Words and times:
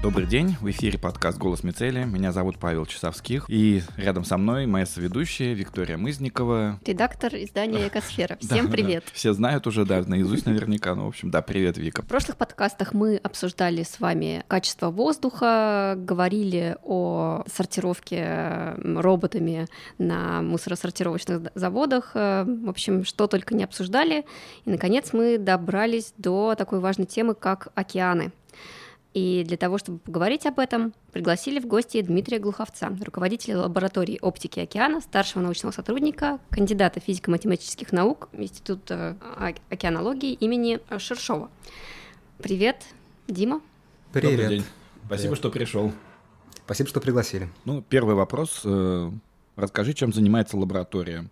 Добрый 0.00 0.28
день, 0.28 0.56
в 0.60 0.70
эфире 0.70 0.96
подкаст 0.96 1.38
«Голос 1.38 1.64
Мицели». 1.64 2.04
Меня 2.04 2.30
зовут 2.30 2.56
Павел 2.60 2.86
Часовских, 2.86 3.46
и 3.48 3.82
рядом 3.96 4.22
со 4.22 4.38
мной 4.38 4.64
моя 4.66 4.86
соведущая 4.86 5.54
Виктория 5.54 5.96
Мызникова. 5.96 6.78
Редактор 6.86 7.34
издания 7.34 7.88
«Экосфера». 7.88 8.38
Всем 8.40 8.66
да, 8.66 8.70
привет. 8.70 9.02
Да. 9.06 9.10
Все 9.12 9.32
знают 9.32 9.66
уже, 9.66 9.84
да, 9.84 10.00
наизусть 10.06 10.46
наверняка. 10.46 10.94
Ну, 10.94 11.06
в 11.06 11.08
общем, 11.08 11.32
да, 11.32 11.42
привет, 11.42 11.78
Вика. 11.78 12.02
В 12.02 12.06
прошлых 12.06 12.36
подкастах 12.36 12.94
мы 12.94 13.16
обсуждали 13.16 13.82
с 13.82 13.98
вами 13.98 14.44
качество 14.46 14.90
воздуха, 14.90 15.96
говорили 15.98 16.76
о 16.84 17.42
сортировке 17.52 18.74
роботами 18.78 19.66
на 19.98 20.42
мусоросортировочных 20.42 21.50
заводах. 21.56 22.14
В 22.14 22.68
общем, 22.68 23.04
что 23.04 23.26
только 23.26 23.56
не 23.56 23.64
обсуждали. 23.64 24.24
И, 24.64 24.70
наконец, 24.70 25.12
мы 25.12 25.38
добрались 25.38 26.14
до 26.16 26.54
такой 26.56 26.78
важной 26.78 27.06
темы, 27.06 27.34
как 27.34 27.72
океаны. 27.74 28.30
И 29.18 29.42
для 29.42 29.56
того, 29.56 29.78
чтобы 29.78 29.98
поговорить 29.98 30.46
об 30.46 30.60
этом, 30.60 30.94
пригласили 31.12 31.58
в 31.58 31.66
гости 31.66 32.00
Дмитрия 32.00 32.38
Глуховца, 32.38 32.96
руководителя 33.04 33.58
лаборатории 33.58 34.16
оптики 34.22 34.60
океана, 34.60 35.00
старшего 35.00 35.42
научного 35.42 35.72
сотрудника, 35.72 36.38
кандидата 36.50 37.00
физико-математических 37.00 37.90
наук 37.90 38.28
Института 38.32 39.16
океанологии 39.70 40.34
имени 40.34 40.78
Шершова. 40.98 41.50
Привет, 42.40 42.84
Дима. 43.26 43.60
Привет. 44.12 44.30
Добрый 44.30 44.48
день. 44.48 44.64
Спасибо, 45.06 45.30
Привет. 45.30 45.38
что 45.38 45.50
пришел. 45.50 45.92
Спасибо, 46.64 46.88
что 46.88 47.00
пригласили. 47.00 47.48
Ну, 47.64 47.82
первый 47.82 48.14
вопрос. 48.14 48.60
Э, 48.64 49.10
расскажи, 49.56 49.94
чем 49.94 50.12
занимается 50.12 50.56
лаборатория? 50.56 51.28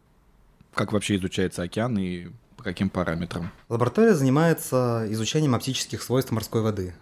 Как 0.74 0.92
вообще 0.92 1.14
изучается 1.16 1.62
океан 1.62 1.96
и 1.98 2.30
по 2.56 2.64
каким 2.64 2.90
параметрам? 2.90 3.52
Лаборатория 3.68 4.14
занимается 4.14 5.06
изучением 5.08 5.54
оптических 5.54 6.02
свойств 6.02 6.32
морской 6.32 6.62
воды. 6.62 6.92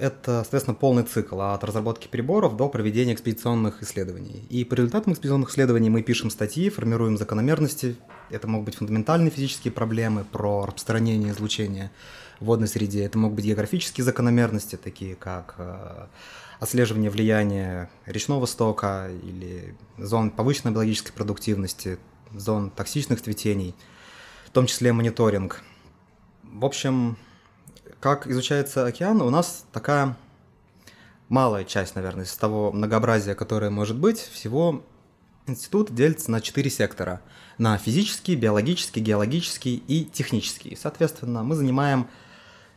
Это, 0.00 0.42
соответственно, 0.42 0.74
полный 0.74 1.02
цикл 1.02 1.40
от 1.40 1.64
разработки 1.64 2.08
приборов 2.08 2.56
до 2.56 2.68
проведения 2.68 3.14
экспедиционных 3.14 3.82
исследований. 3.82 4.46
И 4.50 4.64
по 4.64 4.74
результатам 4.74 5.12
экспедиционных 5.12 5.50
исследований 5.50 5.90
мы 5.90 6.02
пишем 6.02 6.30
статьи, 6.30 6.68
формируем 6.70 7.16
закономерности. 7.16 7.96
Это 8.30 8.46
могут 8.48 8.66
быть 8.66 8.76
фундаментальные 8.76 9.30
физические 9.30 9.72
проблемы 9.72 10.24
про 10.24 10.66
распространение 10.66 11.32
излучения 11.32 11.90
в 12.40 12.46
водной 12.46 12.68
среде. 12.68 13.04
Это 13.04 13.18
могут 13.18 13.36
быть 13.36 13.44
географические 13.44 14.04
закономерности, 14.04 14.76
такие 14.76 15.14
как 15.14 15.54
э, 15.58 16.06
отслеживание 16.60 17.10
влияния 17.10 17.90
речного 18.06 18.46
стока 18.46 19.08
или 19.08 19.76
зон 19.98 20.30
повышенной 20.30 20.72
биологической 20.72 21.12
продуктивности, 21.12 21.98
зон 22.32 22.70
токсичных 22.70 23.20
цветений, 23.22 23.74
в 24.46 24.50
том 24.50 24.66
числе 24.66 24.92
мониторинг. 24.92 25.62
В 26.42 26.64
общем, 26.64 27.16
как 28.00 28.26
изучается 28.26 28.86
океан, 28.86 29.20
у 29.22 29.30
нас 29.30 29.64
такая 29.72 30.16
малая 31.28 31.64
часть, 31.64 31.94
наверное, 31.94 32.24
из 32.24 32.34
того 32.36 32.72
многообразия, 32.72 33.34
которое 33.34 33.70
может 33.70 33.98
быть. 33.98 34.18
Всего 34.18 34.82
институт 35.46 35.94
делится 35.94 36.30
на 36.30 36.40
четыре 36.40 36.70
сектора. 36.70 37.20
На 37.58 37.76
физический, 37.78 38.34
биологический, 38.34 39.00
геологический 39.00 39.76
и 39.76 40.04
технический. 40.04 40.76
Соответственно, 40.80 41.42
мы 41.42 41.54
занимаем 41.54 42.08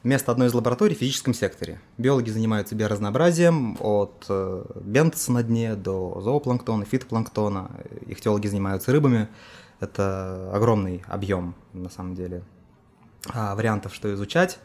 место 0.03 0.31
одной 0.31 0.47
из 0.47 0.53
лабораторий 0.53 0.95
в 0.95 0.99
физическом 0.99 1.33
секторе. 1.33 1.81
Биологи 1.97 2.29
занимаются 2.29 2.75
биоразнообразием 2.75 3.77
от 3.79 4.25
э, 4.29 4.63
бентоса 4.75 5.31
на 5.31 5.43
дне 5.43 5.75
до 5.75 6.21
зоопланктона, 6.21 6.85
фитопланктона. 6.85 7.71
Ихтиологи 8.05 8.47
занимаются 8.47 8.91
рыбами. 8.91 9.27
Это 9.79 10.49
огромный 10.53 11.03
объем, 11.07 11.55
на 11.73 11.89
самом 11.89 12.15
деле, 12.15 12.43
а, 13.29 13.55
вариантов, 13.55 13.93
что 13.93 14.11
изучать. 14.13 14.59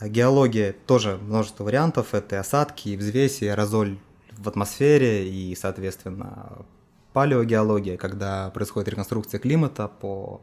Геология 0.00 0.74
тоже 0.86 1.18
множество 1.20 1.64
вариантов. 1.64 2.14
Это 2.14 2.38
осадки, 2.40 2.90
и 2.90 2.96
взвеси, 2.96 3.44
и 3.44 3.48
аэрозоль 3.48 3.98
в 4.36 4.48
атмосфере, 4.48 5.28
и, 5.28 5.54
соответственно, 5.56 6.64
палеогеология, 7.12 7.96
когда 7.96 8.50
происходит 8.50 8.88
реконструкция 8.88 9.40
климата 9.40 9.88
по 9.88 10.40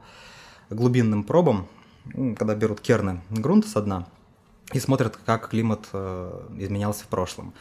глубинным 0.69 1.23
пробам, 1.23 1.67
когда 2.37 2.55
берут 2.55 2.81
керны 2.81 3.21
грунта 3.29 3.69
со 3.69 3.81
дна 3.81 4.07
и 4.73 4.79
смотрят, 4.79 5.17
как 5.25 5.49
климат 5.49 5.87
э, 5.93 6.47
изменялся 6.57 7.03
в 7.03 7.07
прошлом. 7.07 7.53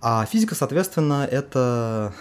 А 0.00 0.24
физика, 0.26 0.54
соответственно, 0.54 1.26
это 1.28 2.14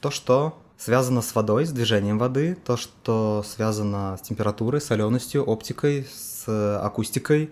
то, 0.00 0.10
что 0.10 0.58
связано 0.80 1.20
с 1.20 1.34
водой, 1.34 1.66
с 1.66 1.72
движением 1.72 2.18
воды, 2.18 2.56
то, 2.64 2.78
что 2.78 3.44
связано 3.46 4.16
с 4.16 4.22
температурой, 4.22 4.80
соленостью, 4.80 5.44
оптикой, 5.44 6.08
с 6.10 6.80
акустикой. 6.82 7.50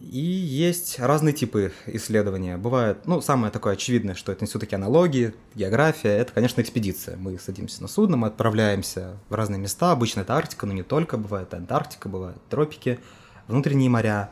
И 0.00 0.20
есть 0.20 0.98
разные 0.98 1.32
типы 1.32 1.72
исследования. 1.86 2.58
Бывает, 2.58 3.06
ну, 3.06 3.22
самое 3.22 3.50
такое 3.50 3.72
очевидное, 3.72 4.14
что 4.14 4.32
это 4.32 4.44
все-таки 4.44 4.74
аналогии, 4.74 5.34
география, 5.54 6.10
это, 6.10 6.32
конечно, 6.32 6.60
экспедиция. 6.60 7.16
Мы 7.16 7.38
садимся 7.38 7.82
на 7.82 7.88
судно, 7.88 8.18
мы 8.18 8.26
отправляемся 8.26 9.16
в 9.30 9.34
разные 9.34 9.58
места, 9.58 9.92
обычно 9.92 10.20
это 10.20 10.34
Арктика, 10.34 10.66
но 10.66 10.74
не 10.74 10.82
только, 10.82 11.16
бывает 11.16 11.52
Антарктика, 11.54 12.08
бывают 12.08 12.38
тропики, 12.48 13.00
внутренние 13.46 13.88
моря. 13.88 14.30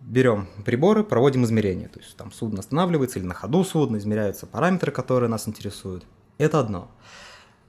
Берем 0.00 0.48
приборы, 0.66 1.02
проводим 1.02 1.44
измерения. 1.44 1.88
То 1.88 2.00
есть 2.00 2.14
там 2.14 2.30
судно 2.30 2.60
останавливается 2.60 3.18
или 3.18 3.26
на 3.26 3.32
ходу 3.32 3.64
судно, 3.64 3.96
измеряются 3.96 4.46
параметры, 4.46 4.92
которые 4.92 5.30
нас 5.30 5.48
интересуют. 5.48 6.04
Это 6.38 6.58
одно. 6.60 6.88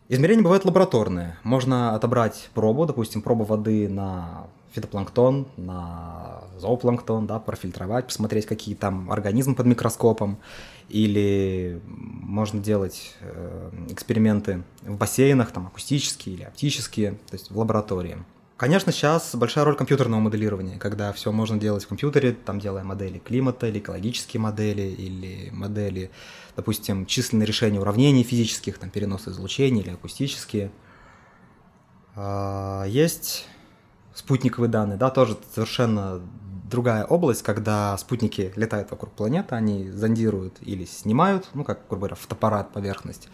Измерения 0.08 0.44
бывают 0.44 0.66
лабораторные. 0.66 1.38
Можно 1.44 1.96
отобрать 1.96 2.50
пробу, 2.53 2.86
допустим, 2.86 3.22
пробу 3.22 3.44
воды 3.44 3.90
на 3.90 4.48
фитопланктон, 4.72 5.48
на 5.58 6.44
зоопланктон, 6.58 7.28
да, 7.28 7.40
профильтровать, 7.40 8.08
посмотреть, 8.08 8.46
какие 8.46 8.76
там 8.76 9.12
организмы 9.12 9.56
под 9.56 9.66
микроскопом. 9.66 10.38
Или 10.90 11.81
можно 11.88 12.62
делать 12.62 13.16
э, 13.22 13.72
эксперименты 13.90 14.64
в 14.84 14.97
бассейнах, 14.97 15.52
там 15.52 15.68
акустические 15.68 16.36
или 16.36 16.44
оптические, 16.44 17.12
то 17.12 17.34
есть 17.34 17.50
в 17.50 17.58
лаборатории. 17.58 18.18
Конечно, 18.58 18.94
сейчас 18.94 19.36
большая 19.36 19.66
роль 19.66 19.76
компьютерного 19.76 20.22
моделирования, 20.22 20.78
когда 20.80 21.12
все 21.12 21.34
можно 21.34 21.58
делать 21.58 21.84
в 21.84 21.90
компьютере, 21.90 22.32
там 22.32 22.62
делая 22.62 22.86
модели 22.86 23.18
климата, 23.20 23.68
или 23.68 23.80
экологические 23.80 24.40
модели, 24.40 24.82
или 24.82 25.50
модели, 25.52 26.10
допустим, 26.56 27.06
численные 27.06 27.46
решения 27.46 27.82
уравнений 27.82 28.24
физических, 28.24 28.78
там 28.78 28.90
перенос 28.90 29.28
излучения 29.28 29.82
или 29.84 29.90
акустические. 29.90 30.72
А, 32.16 32.86
есть 32.86 33.46
спутниковые 34.14 34.70
данные, 34.70 34.98
да, 34.98 35.10
тоже 35.10 35.38
совершенно 35.54 36.22
другая 36.72 37.04
область, 37.04 37.44
когда 37.44 37.98
спутники 37.98 38.54
летают 38.56 38.90
вокруг 38.90 39.12
планеты, 39.12 39.54
они 39.56 39.92
зондируют 39.92 40.60
или 40.62 40.86
снимают, 40.86 41.50
ну, 41.54 41.66
как, 41.66 41.82
грубо 41.90 42.08
говоря, 42.08 42.16
фотоаппарат 42.16 42.72
поверхность, 42.72 43.28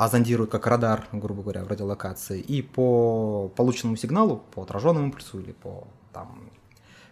а 0.00 0.08
зондируют 0.08 0.50
как 0.50 0.66
радар, 0.66 1.06
грубо 1.12 1.42
говоря, 1.42 1.62
в 1.62 1.68
радиолокации, 1.68 2.40
и 2.40 2.62
по 2.62 3.52
полученному 3.54 3.98
сигналу, 3.98 4.42
по 4.54 4.62
отраженному 4.62 5.08
импульсу 5.08 5.38
или 5.40 5.52
по 5.52 5.86
там, 6.14 6.50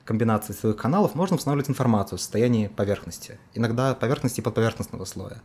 комбинации 0.07 0.55
своих 0.55 0.77
каналов 0.77 1.15
можно 1.15 1.37
устанавливать 1.37 1.69
информацию 1.69 2.17
о 2.17 2.19
состоянии 2.19 2.69
поверхности, 2.69 3.39
иногда 3.53 3.95
поверхности 3.95 4.41
и 4.41 4.43
подповерхностного 4.43 5.05
слоя. 5.05 5.43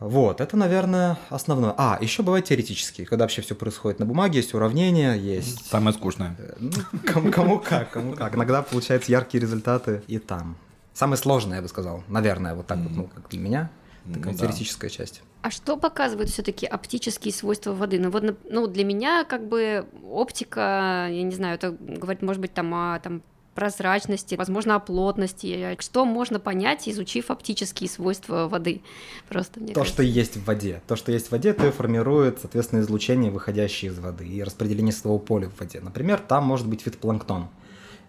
Вот, 0.00 0.40
это, 0.40 0.56
наверное, 0.56 1.16
основное. 1.30 1.72
А, 1.78 1.96
еще 2.00 2.24
бывает 2.24 2.46
теоретические, 2.46 3.06
когда 3.06 3.26
вообще 3.26 3.42
все 3.42 3.54
происходит 3.54 4.00
на 4.00 4.04
бумаге, 4.04 4.38
есть 4.38 4.52
уравнения, 4.52 5.14
есть... 5.14 5.64
Самое 5.70 5.94
скучное. 5.94 6.34
Э, 6.40 6.54
ну, 6.58 6.72
кому, 7.06 7.30
кому 7.30 7.60
как, 7.60 7.92
кому 7.92 8.14
как. 8.14 8.34
Иногда 8.34 8.62
получаются 8.62 9.12
яркие 9.12 9.40
результаты 9.40 10.02
и 10.08 10.18
там. 10.18 10.56
Самое 10.92 11.18
сложное, 11.18 11.58
я 11.58 11.62
бы 11.62 11.68
сказал, 11.68 12.02
наверное, 12.08 12.56
вот 12.56 12.66
так 12.66 12.78
вот, 12.78 12.90
ну, 12.90 13.04
как 13.14 13.28
для 13.28 13.38
меня. 13.38 13.70
Такая 14.12 14.32
ну, 14.32 14.38
теоретическая 14.38 14.88
да. 14.88 14.94
часть. 14.94 15.22
А 15.42 15.50
что 15.50 15.76
показывают 15.76 16.28
все-таки 16.28 16.66
оптические 16.66 17.32
свойства 17.32 17.72
воды? 17.72 17.98
Ну 17.98 18.10
вот, 18.10 18.36
ну 18.50 18.66
для 18.66 18.84
меня 18.84 19.24
как 19.24 19.48
бы 19.48 19.86
оптика, 20.10 21.08
я 21.10 21.22
не 21.22 21.34
знаю, 21.34 21.54
это 21.54 21.70
говорит, 21.70 22.20
может 22.22 22.40
быть, 22.40 22.52
там 22.52 22.74
о 22.74 22.98
там 23.00 23.22
прозрачности, 23.54 24.34
возможно, 24.34 24.74
о 24.74 24.80
плотности. 24.80 25.76
Что 25.80 26.04
можно 26.04 26.40
понять, 26.40 26.88
изучив 26.88 27.30
оптические 27.30 27.88
свойства 27.88 28.48
воды? 28.48 28.82
Просто 29.28 29.60
мне 29.60 29.72
То, 29.72 29.80
кажется. 29.80 29.94
что 29.94 30.02
есть 30.02 30.36
в 30.36 30.44
воде. 30.44 30.82
То, 30.86 30.96
что 30.96 31.12
есть 31.12 31.28
в 31.28 31.32
воде, 31.32 31.54
то 31.54 31.66
и 31.66 31.70
формирует, 31.70 32.40
соответственно, 32.40 32.80
излучение, 32.80 33.30
выходящее 33.30 33.92
из 33.92 33.98
воды, 33.98 34.26
и 34.26 34.42
распределение 34.42 34.92
своего 34.92 35.18
поля 35.18 35.48
в 35.48 35.60
воде. 35.60 35.80
Например, 35.80 36.18
там 36.18 36.44
может 36.44 36.66
быть 36.66 36.82
фитопланктон. 36.82 37.48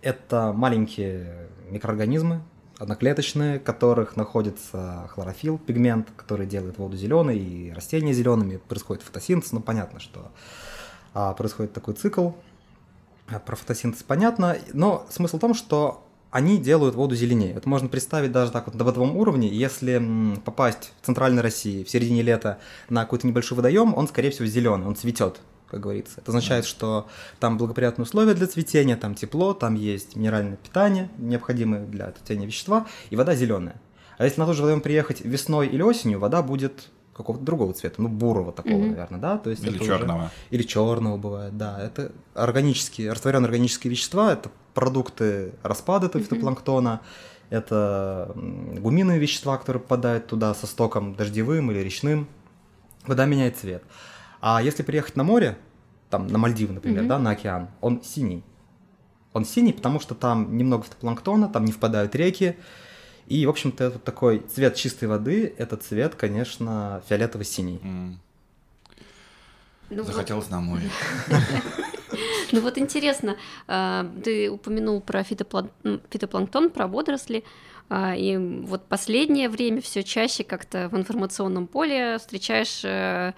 Это 0.01 0.51
маленькие 0.53 1.47
микроорганизмы, 1.69 2.41
одноклеточные, 2.77 3.59
в 3.59 3.63
которых 3.63 4.15
находится 4.15 5.09
хлорофилл, 5.13 5.57
пигмент, 5.57 6.07
который 6.15 6.45
делает 6.45 6.77
воду 6.77 6.97
зеленой 6.97 7.37
и 7.37 7.71
растения 7.71 8.13
зелеными. 8.13 8.57
Происходит 8.57 9.03
фотосинтез, 9.03 9.51
ну 9.51 9.61
понятно, 9.61 9.99
что 9.99 10.31
а, 11.13 11.33
происходит 11.33 11.73
такой 11.73 11.93
цикл. 11.93 12.31
А, 13.27 13.39
про 13.39 13.55
фотосинтез 13.55 14.03
понятно, 14.03 14.57
но 14.73 15.05
смысл 15.09 15.37
в 15.37 15.41
том, 15.41 15.53
что 15.53 16.05
они 16.31 16.57
делают 16.57 16.95
воду 16.95 17.15
зеленее. 17.15 17.53
Это 17.53 17.69
можно 17.69 17.87
представить 17.87 18.33
даже 18.33 18.51
так 18.51 18.65
вот 18.65 18.75
на 18.75 18.83
бытовом 18.83 19.15
уровне. 19.15 19.47
Если 19.47 20.37
попасть 20.43 20.91
в 21.01 21.05
центральной 21.05 21.41
России 21.41 21.85
в 21.85 21.89
середине 21.89 22.23
лета 22.23 22.59
на 22.89 23.03
какой-то 23.03 23.25
небольшой 23.25 23.55
водоем, 23.55 23.95
он, 23.95 24.07
скорее 24.09 24.31
всего, 24.31 24.45
зеленый, 24.45 24.85
он 24.85 24.97
цветет 24.97 25.39
как 25.75 25.83
говорится. 25.83 26.21
Это 26.21 26.31
означает, 26.31 26.63
что 26.63 27.07
там 27.39 27.57
благоприятные 27.57 28.03
условия 28.03 28.33
для 28.33 28.47
цветения, 28.47 28.95
там 28.95 29.13
тепло, 29.13 29.53
там 29.53 29.75
есть 29.75 30.15
минеральное 30.15 30.55
питание, 30.55 31.09
необходимые 31.17 31.85
для 31.85 32.13
цветения 32.13 32.47
вещества, 32.47 32.87
и 33.09 33.17
вода 33.17 33.35
зеленая. 33.35 33.81
А 34.17 34.23
если 34.23 34.39
на 34.39 34.45
тот 34.45 34.55
же 34.55 34.61
водоем 34.61 34.79
приехать 34.79 35.19
весной 35.19 35.67
или 35.67 35.81
осенью, 35.81 36.19
вода 36.19 36.41
будет 36.41 36.89
какого-то 37.13 37.43
другого 37.43 37.73
цвета, 37.73 38.01
ну 38.01 38.07
бурого 38.07 38.53
такого, 38.53 38.73
mm-hmm. 38.73 38.89
наверное, 38.89 39.19
да, 39.19 39.37
то 39.37 39.49
есть 39.49 39.65
или 39.65 39.77
черного, 39.77 40.17
уже... 40.17 40.31
или 40.51 40.63
черного 40.63 41.17
бывает, 41.17 41.57
да, 41.57 41.77
это 41.81 42.13
органические, 42.33 43.11
растворенные 43.11 43.47
органические 43.47 43.91
вещества, 43.91 44.31
это 44.31 44.49
продукты 44.73 45.53
распада 45.61 46.07
этого 46.07 46.21
mm-hmm. 46.21 46.25
фитопланктона, 46.25 47.01
это 47.49 48.31
гуминовые 48.33 49.19
вещества, 49.19 49.57
которые 49.57 49.81
попадают 49.81 50.27
туда 50.27 50.53
со 50.53 50.67
стоком 50.67 51.15
дождевым 51.15 51.69
или 51.71 51.79
речным, 51.79 52.29
вода 53.05 53.25
меняет 53.25 53.57
цвет. 53.57 53.83
А 54.47 54.61
если 54.61 54.83
приехать 54.83 55.15
на 55.15 55.23
море, 55.23 55.57
там 56.11 56.27
на 56.27 56.37
Мальдивы, 56.37 56.73
например, 56.73 57.05
mm-hmm. 57.05 57.07
да, 57.07 57.17
на 57.17 57.31
океан, 57.31 57.67
он 57.81 58.03
синий. 58.03 58.43
Он 59.33 59.43
синий, 59.43 59.73
потому 59.73 59.99
что 59.99 60.13
там 60.13 60.55
немного 60.55 60.83
фитопланктона, 60.83 61.49
там 61.49 61.65
не 61.65 61.71
впадают 61.71 62.13
реки, 62.13 62.55
и, 63.25 63.43
в 63.47 63.49
общем-то, 63.49 63.83
это 63.85 63.97
такой 63.97 64.45
цвет 64.53 64.75
чистой 64.75 65.05
воды, 65.05 65.51
это 65.57 65.77
цвет, 65.77 66.13
конечно, 66.13 67.01
фиолетово-синий. 67.09 67.79
Mm. 67.83 68.13
Ну 69.89 70.03
Захотелось 70.03 70.45
вот... 70.45 70.51
на 70.51 70.61
море. 70.61 70.91
Ну 72.51 72.61
вот 72.61 72.77
интересно, 72.77 73.35
а, 73.67 74.09
ты 74.23 74.49
упомянул 74.49 75.01
про 75.01 75.23
фитопланктон, 75.23 76.69
про 76.69 76.87
водоросли, 76.87 77.43
и 77.89 78.37
вот 78.37 78.87
последнее 78.87 79.47
время 79.49 79.81
все 79.81 80.03
чаще 80.03 80.43
как-то 80.43 80.89
в 80.89 80.97
информационном 80.97 81.67
поле 81.67 82.17
встречаешь 82.17 82.83
э, 82.83 83.33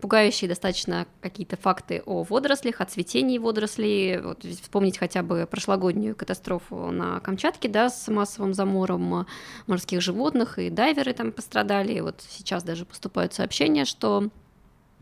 пугающие 0.00 0.48
достаточно 0.48 1.06
какие-то 1.20 1.56
факты 1.56 2.02
о 2.04 2.24
водорослях, 2.24 2.80
о 2.80 2.84
цветении 2.84 3.38
водорослей. 3.38 4.20
Вот 4.20 4.44
вспомнить 4.44 4.98
хотя 4.98 5.22
бы 5.22 5.46
прошлогоднюю 5.48 6.16
катастрофу 6.16 6.90
на 6.90 7.20
Камчатке, 7.20 7.68
да, 7.68 7.88
с 7.88 8.08
массовым 8.08 8.54
замором 8.54 9.26
морских 9.68 10.00
животных, 10.00 10.58
и 10.58 10.68
дайверы 10.70 11.12
там 11.12 11.30
пострадали. 11.30 11.92
И 11.92 12.00
вот 12.00 12.22
сейчас 12.28 12.64
даже 12.64 12.84
поступают 12.84 13.32
сообщения, 13.32 13.84
что 13.84 14.30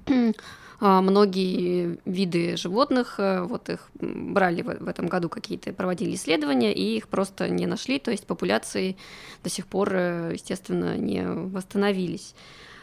а, 0.06 0.32
многие 0.80 1.98
виды 2.06 2.56
животных, 2.56 3.16
э, 3.18 3.42
вот 3.42 3.68
их 3.68 3.90
брали 3.94 4.62
в 4.62 4.88
этом 4.88 5.08
году 5.08 5.28
какие-то, 5.28 5.72
проводили 5.72 6.14
исследования, 6.14 6.72
и 6.72 6.96
их 6.96 7.08
просто 7.08 7.48
не 7.48 7.66
нашли, 7.66 7.98
то 7.98 8.10
есть 8.10 8.26
популяции 8.26 8.96
до 9.44 9.50
сих 9.50 9.66
пор, 9.66 9.90
э, 9.92 10.30
естественно, 10.32 10.96
не 10.96 11.26
восстановились. 11.26 12.34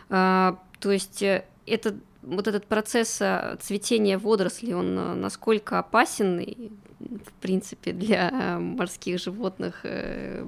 А, 0.09 0.59
то 0.79 0.91
есть 0.91 1.23
э, 1.23 1.45
это 1.65 1.95
вот 2.21 2.47
этот 2.47 2.67
процесс 2.67 3.21
цветения 3.61 4.19
водорослей, 4.19 4.73
он 4.73 5.21
насколько 5.21 5.79
опасен, 5.79 6.71
в 6.99 7.31
принципе, 7.41 7.93
для 7.93 8.57
морских 8.59 9.19
животных 9.19 9.85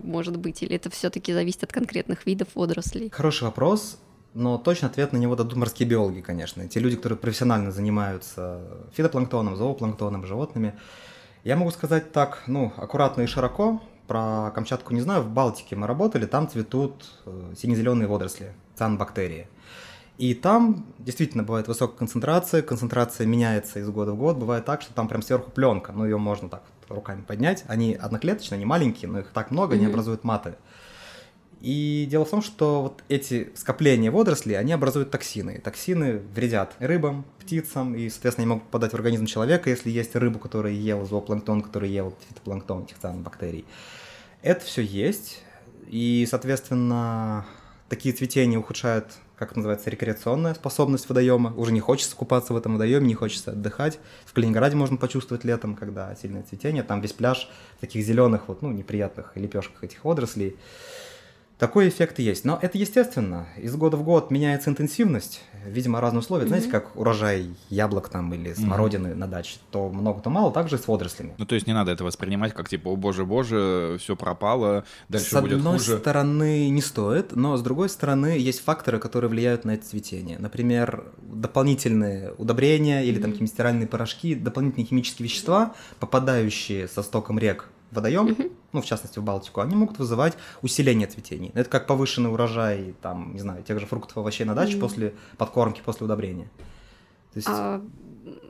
может 0.04 0.36
быть, 0.36 0.62
или 0.62 0.76
это 0.76 0.90
все-таки 0.90 1.32
зависит 1.32 1.64
от 1.64 1.72
конкретных 1.72 2.26
видов 2.26 2.50
водорослей? 2.56 3.10
Хороший 3.10 3.44
вопрос. 3.44 3.98
Но 4.40 4.58
точно 4.58 4.88
ответ 4.88 5.12
на 5.12 5.18
него 5.18 5.36
дадут 5.36 5.58
морские 5.58 5.88
биологи, 5.90 6.22
конечно. 6.22 6.66
Те 6.66 6.80
люди, 6.80 6.96
которые 6.96 7.20
профессионально 7.20 7.72
занимаются 7.72 8.62
фитопланктоном, 8.94 9.58
зоопланктоном, 9.58 10.26
животными. 10.26 10.76
Я 11.44 11.58
могу 11.58 11.72
сказать 11.72 12.14
так, 12.14 12.44
ну, 12.48 12.72
аккуратно 12.78 13.24
и 13.24 13.26
широко. 13.26 13.82
Про 14.08 14.52
Камчатку 14.56 14.94
не 14.94 15.02
знаю. 15.02 15.24
В 15.24 15.30
Балтике 15.30 15.76
мы 15.76 15.88
работали, 15.88 16.26
там 16.26 16.48
цветут 16.48 17.06
сине-зеленые 17.58 18.08
водоросли, 18.08 18.54
цианбактерии. 18.76 19.50
И 20.18 20.34
там 20.34 20.86
действительно 21.00 21.44
бывает 21.44 21.68
высокая 21.68 21.98
концентрация, 21.98 22.62
концентрация 22.62 23.28
меняется 23.28 23.80
из 23.80 23.90
года 23.90 24.14
в 24.14 24.18
год. 24.18 24.38
Бывает 24.38 24.64
так, 24.64 24.82
что 24.82 24.94
там 24.94 25.10
прям 25.10 25.22
сверху 25.22 25.52
пленка, 25.52 25.92
но 25.92 26.06
ее 26.06 26.18
можно 26.18 26.48
так 26.48 26.64
руками 26.88 27.24
поднять. 27.24 27.66
Они 27.68 27.94
одноклеточные, 27.94 28.56
они 28.56 28.66
маленькие, 28.66 29.12
но 29.12 29.20
их 29.20 29.28
так 29.34 29.52
много, 29.52 29.76
mm-hmm. 29.76 29.78
они 29.80 29.86
образуют 29.88 30.24
маты. 30.24 30.56
И 31.62 32.08
дело 32.10 32.24
в 32.24 32.30
том, 32.30 32.42
что 32.42 32.82
вот 32.82 33.04
эти 33.10 33.52
скопления 33.56 34.12
водорослей, 34.12 34.58
они 34.58 34.72
образуют 34.72 35.12
токсины. 35.12 35.60
Токсины 35.60 36.22
вредят 36.34 36.74
рыбам, 36.80 37.26
птицам, 37.40 37.96
и, 37.96 38.10
соответственно, 38.10 38.44
они 38.44 38.50
могут 38.50 38.64
попадать 38.66 38.92
в 38.92 38.96
организм 38.96 39.26
человека, 39.26 39.70
если 39.70 39.90
есть 39.90 40.16
рыбу, 40.16 40.40
которая 40.40 40.72
ела 40.72 41.06
зоопланктон, 41.06 41.62
который 41.62 41.90
ел 41.90 42.16
фитопланктон, 42.30 42.84
этих 42.84 42.98
бактерий. 43.22 43.66
Это 44.42 44.64
все 44.64 44.82
есть, 44.82 45.44
и, 45.88 46.26
соответственно, 46.30 47.46
такие 47.90 48.16
цветения 48.16 48.58
ухудшают 48.58 49.08
как 49.40 49.52
это 49.52 49.60
называется, 49.60 49.90
рекреационная 49.90 50.54
способность 50.54 51.08
водоема. 51.08 51.54
Уже 51.56 51.72
не 51.72 51.80
хочется 51.80 52.14
купаться 52.14 52.52
в 52.52 52.58
этом 52.58 52.74
водоеме, 52.74 53.08
не 53.08 53.14
хочется 53.14 53.52
отдыхать. 53.52 53.98
В 54.26 54.34
Калининграде 54.34 54.76
можно 54.76 54.98
почувствовать 54.98 55.46
летом, 55.46 55.78
когда 55.78 56.14
сильное 56.16 56.44
цветение. 56.44 56.84
Там 56.84 57.00
весь 57.00 57.14
пляж 57.14 57.50
в 57.78 57.80
таких 57.80 58.06
зеленых, 58.06 58.50
вот, 58.50 58.62
ну, 58.62 58.70
неприятных 58.72 59.32
лепешках 59.36 59.82
этих 59.86 60.04
водорослей. 60.04 60.58
Такой 61.60 61.90
эффект 61.90 62.20
и 62.20 62.24
есть. 62.24 62.46
Но 62.46 62.58
это 62.62 62.78
естественно. 62.78 63.46
Из 63.58 63.76
года 63.76 63.98
в 63.98 64.04
год 64.04 64.32
меняется 64.32 64.70
интенсивность. 64.70 65.42
Видимо, 65.66 66.00
разные 66.00 66.22
условия. 66.22 66.46
Mm-hmm. 66.46 66.48
Знаете, 66.48 66.70
как 66.70 66.96
урожай 66.96 67.54
яблок 67.70 68.08
там 68.08 68.34
или 68.34 68.54
смородины 68.54 69.10
mm-hmm. 69.10 69.16
на 69.16 69.28
даче. 69.28 69.58
То 69.70 69.90
много, 69.90 70.22
то 70.22 70.30
мало. 70.30 70.54
Также 70.54 70.78
с 70.78 70.88
водорослями. 70.88 71.34
Ну, 71.38 71.46
то 71.46 71.56
есть 71.56 71.68
не 71.68 71.74
надо 71.74 71.92
это 71.92 72.06
воспринимать 72.06 72.54
как 72.54 72.70
типа, 72.70 72.88
о 72.88 72.96
боже, 72.96 73.26
боже, 73.26 73.98
все 74.00 74.16
пропало, 74.16 74.86
дальше 75.10 75.36
с 75.36 75.42
будет 75.42 75.62
хуже. 75.62 75.80
С 75.80 75.84
одной 75.84 76.00
стороны 76.00 76.70
не 76.70 76.82
стоит, 76.82 77.36
но 77.36 77.58
с 77.58 77.62
другой 77.62 77.90
стороны 77.90 78.38
есть 78.38 78.64
факторы, 78.64 78.98
которые 78.98 79.30
влияют 79.30 79.66
на 79.66 79.72
это 79.72 79.86
цветение. 79.86 80.40
Например, 80.40 81.12
дополнительные 81.18 82.32
удобрения 82.38 83.04
или 83.04 83.18
mm-hmm. 83.18 83.22
там 83.22 83.32
какие-нибудь 83.32 83.54
стиральные 83.54 83.88
порошки, 83.88 84.34
дополнительные 84.34 84.86
химические 84.86 85.26
вещества, 85.26 85.74
попадающие 86.00 86.88
со 86.88 87.04
стоком 87.04 87.38
рек 87.38 87.68
водоем, 87.92 88.28
mm-hmm. 88.28 88.52
ну, 88.74 88.82
в 88.82 88.86
частности, 88.86 89.20
в 89.20 89.24
Балтику, 89.24 89.62
они 89.62 89.76
могут 89.76 90.00
вызывать 90.00 90.38
усиление 90.62 91.08
цветений. 91.08 91.52
Это 91.54 91.70
как 91.70 91.88
повышенный 91.88 92.32
урожай, 92.32 92.94
там, 93.02 93.34
не 93.34 93.40
знаю, 93.40 93.64
тех 93.64 93.80
же 93.80 93.86
фруктов, 93.86 94.18
овощей 94.18 94.46
на 94.46 94.56
даче 94.56 94.78
mm-hmm. 94.78 94.80
после 94.80 95.14
подкормки, 95.38 95.82
после 95.84 96.06
удобрения. 96.06 96.50
То 97.34 97.38
есть... 97.38 97.48
а, 97.50 97.82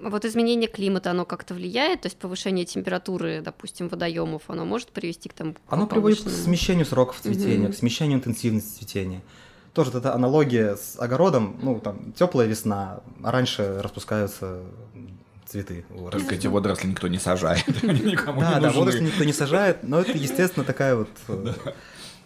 вот 0.04 0.26
изменение 0.26 0.70
климата, 0.70 1.12
оно 1.12 1.26
как-то 1.26 1.54
влияет? 1.54 2.02
То 2.02 2.08
есть 2.08 2.18
повышение 2.18 2.66
температуры, 2.66 3.42
допустим, 3.42 3.90
водоемов, 3.90 4.44
оно 4.48 4.66
может 4.66 4.90
привести 4.90 5.30
к 5.30 5.34
тому 5.34 5.56
Оно 5.68 5.88
приводит 5.88 6.22
к 6.22 6.30
смещению 6.30 6.86
сроков 6.86 7.20
цветения, 7.20 7.68
mm-hmm. 7.68 7.74
к 7.74 7.76
смещению 7.76 8.18
интенсивности 8.18 8.80
цветения. 8.80 9.22
Тоже 9.74 9.92
это 9.92 10.14
аналогия 10.14 10.76
с 10.76 10.98
огородом, 10.98 11.58
ну, 11.62 11.80
там, 11.80 12.12
теплая 12.14 12.48
весна, 12.48 13.02
а 13.24 13.32
раньше 13.32 13.80
распускаются 13.82 14.64
цветы. 15.50 15.86
Только 16.12 16.36
эти 16.36 16.48
водоросли 16.48 16.88
никто 16.88 17.08
не 17.08 17.20
сажает. 17.20 17.66
Да, 18.40 18.60
да, 18.60 18.70
водоросли 18.70 19.02
никто 19.02 19.24
не 19.24 19.34
сажает, 19.34 19.84
но 19.84 20.00
это, 20.00 20.12
естественно, 20.18 20.66
такая 20.66 20.96
вот 20.96 21.10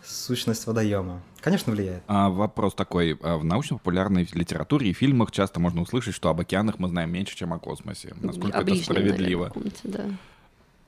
сущность 0.04 0.68
водоема. 0.68 1.22
Конечно, 1.42 1.72
влияет. 1.74 2.04
А, 2.08 2.30
вопрос 2.30 2.74
такой. 2.74 3.18
А 3.22 3.38
в 3.38 3.46
научно-популярной 3.46 4.28
литературе 4.34 4.90
и 4.90 4.94
фильмах 4.94 5.32
часто 5.32 5.60
можно 5.60 5.82
услышать, 5.82 6.14
что 6.14 6.30
об 6.30 6.40
океанах 6.40 6.80
мы 6.80 6.88
знаем 6.90 7.12
меньше, 7.12 7.36
чем 7.36 7.54
о 7.54 7.60
космосе. 7.60 8.14
Насколько 8.22 8.60
это 8.60 8.76
справедливо? 8.76 9.52
Да. 9.84 10.06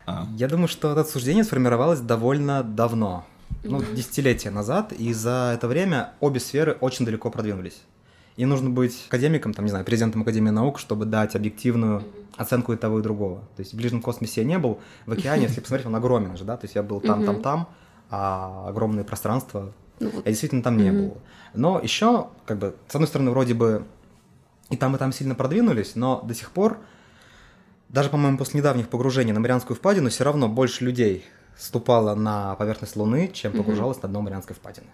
А. 0.05 0.27
Я 0.37 0.47
думаю, 0.47 0.67
что 0.67 0.91
это 0.91 1.03
суждение 1.03 1.43
сформировалось 1.43 1.99
довольно 1.99 2.63
давно, 2.63 3.25
ну, 3.63 3.81
десятилетия 3.93 4.51
назад, 4.51 4.93
и 4.93 5.13
за 5.13 5.53
это 5.55 5.67
время 5.67 6.13
обе 6.19 6.39
сферы 6.39 6.77
очень 6.79 7.05
далеко 7.05 7.31
продвинулись. 7.31 7.81
И 8.37 8.45
нужно 8.45 8.69
быть 8.69 9.05
академиком, 9.07 9.53
там, 9.53 9.65
не 9.65 9.69
знаю, 9.69 9.85
президентом 9.85 10.23
Академии 10.23 10.49
наук, 10.49 10.77
чтобы 10.79 11.05
дать 11.05 11.35
объективную 11.35 12.03
оценку 12.35 12.73
и 12.73 12.75
того, 12.75 12.99
и 12.99 13.01
другого. 13.01 13.39
То 13.55 13.61
есть 13.61 13.73
в 13.73 13.77
ближнем 13.77 14.01
космосе 14.01 14.41
я 14.41 14.47
не 14.47 14.57
был, 14.57 14.79
в 15.05 15.13
океане, 15.13 15.43
если 15.43 15.61
посмотреть, 15.61 15.87
он 15.87 15.95
огромен 15.95 16.35
же, 16.35 16.43
да, 16.43 16.57
то 16.57 16.65
есть 16.65 16.75
я 16.75 16.83
был 16.83 16.99
там, 16.99 17.25
там, 17.25 17.41
там, 17.41 17.69
а 18.09 18.67
огромные 18.67 19.05
пространства, 19.05 19.71
ну 19.99 20.11
я 20.25 20.31
действительно 20.31 20.61
там 20.61 20.77
не 20.77 20.91
был. 20.91 21.17
Но 21.53 21.79
еще, 21.79 22.27
как 22.45 22.57
бы, 22.57 22.75
с 22.89 22.95
одной 22.95 23.07
стороны, 23.07 23.31
вроде 23.31 23.53
бы 23.53 23.85
и 24.69 24.75
там, 24.75 24.95
и 24.95 24.99
там 24.99 25.13
сильно 25.13 25.35
продвинулись, 25.35 25.95
но 25.95 26.21
до 26.21 26.33
сих 26.33 26.51
пор, 26.51 26.79
даже, 27.89 28.09
по-моему, 28.09 28.37
после 28.37 28.59
недавних 28.59 28.89
погружений 28.89 29.31
на 29.31 29.39
Марианскую 29.39 29.77
впадину, 29.77 30.09
все 30.09 30.23
равно 30.23 30.49
больше 30.49 30.83
людей 30.83 31.23
ступало 31.57 32.15
на 32.15 32.55
поверхность 32.55 32.95
Луны, 32.95 33.29
чем 33.31 33.53
погружалось 33.53 34.01
на 34.01 34.09
дно 34.09 34.21
Марианской 34.21 34.55
впадины. 34.55 34.87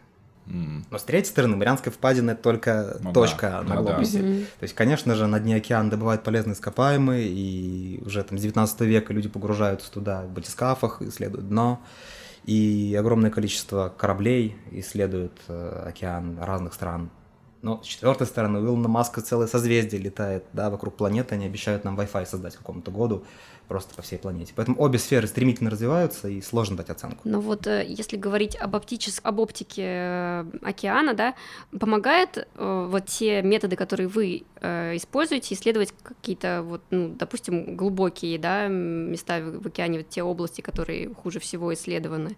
Но 0.45 0.97
с 0.97 1.03
третьей 1.03 1.29
стороны, 1.29 1.55
Марианская 1.55 1.93
впадина 1.93 2.31
это 2.31 2.41
только 2.41 2.97
ну, 2.99 3.13
точка 3.13 3.63
да, 3.65 3.75
на 3.75 3.81
глобусе. 3.81 4.21
Да. 4.21 4.45
То 4.59 4.63
есть, 4.63 4.73
конечно 4.73 5.15
же, 5.15 5.27
на 5.27 5.39
дне 5.39 5.55
океана 5.55 5.89
добывают 5.89 6.23
полезные 6.23 6.55
ископаемые, 6.55 7.27
и 7.27 8.01
уже 8.05 8.23
там 8.23 8.37
с 8.37 8.41
19 8.41 8.81
века 8.81 9.13
люди 9.13 9.29
погружаются 9.29 9.91
туда 9.91 10.23
в 10.23 10.31
батискафах, 10.31 11.01
исследуют 11.01 11.47
дно, 11.47 11.81
и 12.43 12.95
огромное 12.99 13.29
количество 13.29 13.93
кораблей 13.95 14.57
исследуют 14.71 15.39
э, 15.47 15.83
океан 15.87 16.39
разных 16.39 16.73
стран. 16.73 17.11
Но 17.61 17.81
с 17.83 17.85
четвертой 17.85 18.25
стороны, 18.25 18.59
у 18.59 18.65
Илона 18.65 18.87
Маска 18.87 19.21
целое 19.21 19.47
созвездие 19.47 20.01
летает, 20.01 20.45
да, 20.51 20.71
вокруг 20.71 20.95
планеты, 20.95 21.35
они 21.35 21.45
обещают 21.45 21.83
нам 21.83 21.99
Wi-Fi 21.99 22.25
создать 22.25 22.55
к 22.55 22.57
какому-то 22.57 22.89
году 22.89 23.23
просто 23.71 23.95
по 23.95 24.01
всей 24.01 24.19
планете. 24.19 24.51
Поэтому 24.53 24.81
обе 24.81 24.99
сферы 24.99 25.27
стремительно 25.27 25.69
развиваются, 25.69 26.27
и 26.27 26.41
сложно 26.41 26.75
дать 26.75 26.89
оценку. 26.89 27.21
Но 27.23 27.39
вот 27.39 27.67
э, 27.67 27.85
если 27.87 28.17
говорить 28.17 28.57
об, 28.57 28.75
оптическом, 28.75 29.29
об 29.29 29.39
оптике 29.39 29.83
э, 29.85 30.45
океана, 30.61 31.13
да, 31.13 31.35
помогает 31.79 32.37
э, 32.37 32.87
вот 32.91 33.05
те 33.05 33.41
методы, 33.41 33.77
которые 33.77 34.09
вы 34.09 34.43
используете, 34.61 35.55
исследовать 35.55 35.93
какие-то, 36.03 36.61
вот, 36.63 36.81
ну, 36.91 37.15
допустим, 37.17 37.75
глубокие 37.75 38.37
да, 38.37 38.67
места 38.67 39.39
в 39.41 39.65
океане, 39.65 39.99
вот 39.99 40.09
те 40.09 40.21
области, 40.21 40.61
которые 40.61 41.13
хуже 41.15 41.39
всего 41.39 41.73
исследованы? 41.73 42.35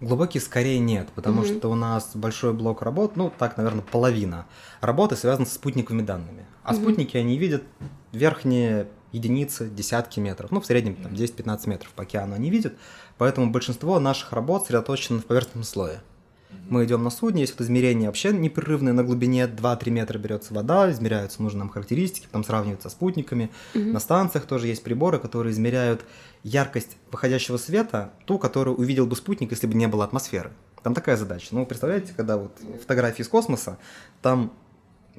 Глубокий 0.00 0.38
скорее 0.38 0.78
нет, 0.78 1.08
потому 1.14 1.42
mm-hmm. 1.42 1.58
что 1.58 1.70
у 1.70 1.74
нас 1.74 2.10
большой 2.14 2.52
блок 2.52 2.82
работ, 2.82 3.16
ну 3.16 3.32
так, 3.36 3.56
наверное, 3.56 3.82
половина 3.82 4.46
работы 4.80 5.16
связана 5.16 5.46
с 5.46 5.54
спутниковыми 5.54 6.02
данными. 6.02 6.46
А 6.62 6.72
mm-hmm. 6.72 6.76
спутники, 6.76 7.16
они 7.16 7.36
видят 7.36 7.64
верхние 8.12 8.86
единицы, 9.12 9.68
десятки 9.68 10.20
метров, 10.20 10.50
ну 10.50 10.60
в 10.60 10.66
среднем 10.66 10.96
там 10.96 11.12
10-15 11.12 11.68
метров 11.68 11.90
по 11.92 12.02
океану 12.02 12.34
они 12.34 12.50
видят, 12.50 12.74
поэтому 13.18 13.50
большинство 13.50 13.98
наших 14.00 14.32
работ 14.32 14.62
сосредоточено 14.62 15.20
в 15.20 15.26
поверхностном 15.26 15.64
слое. 15.64 16.00
Мы 16.68 16.84
идем 16.84 17.02
на 17.02 17.10
судне, 17.10 17.42
есть 17.42 17.58
вот 17.58 17.64
измерение 17.64 18.08
вообще 18.08 18.32
непрерывное 18.32 18.92
на 18.92 19.02
глубине 19.02 19.44
2-3 19.44 19.90
метра 19.90 20.18
берется 20.18 20.54
вода, 20.54 20.90
измеряются 20.90 21.42
нужные 21.42 21.60
нам 21.60 21.68
характеристики, 21.68 22.26
потом 22.26 22.44
сравниваются 22.44 22.88
с 22.88 22.92
спутниками. 22.92 23.50
Mm-hmm. 23.74 23.92
На 23.92 23.98
станциях 23.98 24.46
тоже 24.46 24.68
есть 24.68 24.82
приборы, 24.82 25.18
которые 25.18 25.52
измеряют 25.52 26.04
яркость 26.44 26.96
выходящего 27.10 27.56
света, 27.56 28.12
ту, 28.24 28.38
которую 28.38 28.76
увидел 28.76 29.06
бы 29.06 29.16
спутник, 29.16 29.50
если 29.50 29.66
бы 29.66 29.74
не 29.74 29.88
было 29.88 30.04
атмосферы. 30.04 30.52
Там 30.82 30.94
такая 30.94 31.16
задача. 31.16 31.48
Ну, 31.50 31.66
представляете, 31.66 32.12
когда 32.16 32.36
вот 32.36 32.56
фотографии 32.80 33.22
из 33.22 33.28
космоса, 33.28 33.78
там 34.22 34.52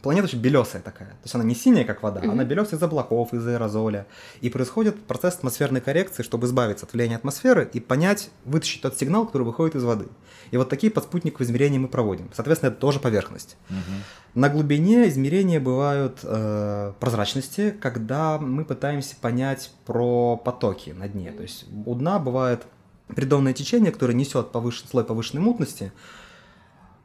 планета 0.02 0.28
очень 0.28 0.40
белесая 0.40 0.82
такая. 0.82 1.10
То 1.10 1.24
есть 1.24 1.36
она 1.36 1.44
не 1.44 1.56
синяя, 1.56 1.86
как 1.86 2.04
вода, 2.04 2.22
mm-hmm. 2.22 2.32
она 2.32 2.44
белесая 2.44 2.80
из 2.80 2.84
облаков, 2.84 3.34
из 3.34 3.46
аэрозоля. 3.46 4.08
И 4.42 4.50
происходит 4.50 5.04
процесс 5.06 5.36
атмосферной 5.36 5.82
коррекции, 5.82 6.24
чтобы 6.24 6.48
избавиться 6.48 6.86
от 6.86 6.94
влияния 6.94 7.18
атмосферы 7.18 7.70
и 7.72 7.80
понять, 7.80 8.30
вытащить 8.46 8.82
тот 8.82 8.98
сигнал, 8.98 9.26
который 9.26 9.44
выходит 9.44 9.76
из 9.76 9.84
воды. 9.84 10.08
И 10.52 10.58
вот 10.58 10.70
такие 10.70 10.92
подспутниковые 10.92 11.48
измерения 11.48 11.80
мы 11.80 11.88
проводим. 11.88 12.30
Соответственно, 12.34 12.72
это 12.72 12.80
тоже 12.80 13.00
поверхность. 13.00 13.58
Mm-hmm. 13.70 14.36
На 14.36 14.50
глубине 14.50 15.08
измерения 15.10 15.60
бывают 15.60 16.20
э, 16.24 16.94
прозрачности, 17.00 17.76
когда 17.82 18.38
мы 18.38 18.66
пытаемся 18.66 19.16
понять 19.20 19.72
про 19.86 20.38
потоки 20.38 20.92
на 20.92 21.08
дне. 21.08 21.32
То 21.32 21.44
есть 21.44 21.66
у 21.86 21.96
дна 21.96 22.18
бывает 22.20 22.64
придонное 23.08 23.54
течение, 23.54 23.92
которое 23.92 24.14
несет 24.14 24.52
повыш... 24.52 24.84
слой 24.90 25.04
повышенной 25.04 25.44
мутности, 25.44 25.92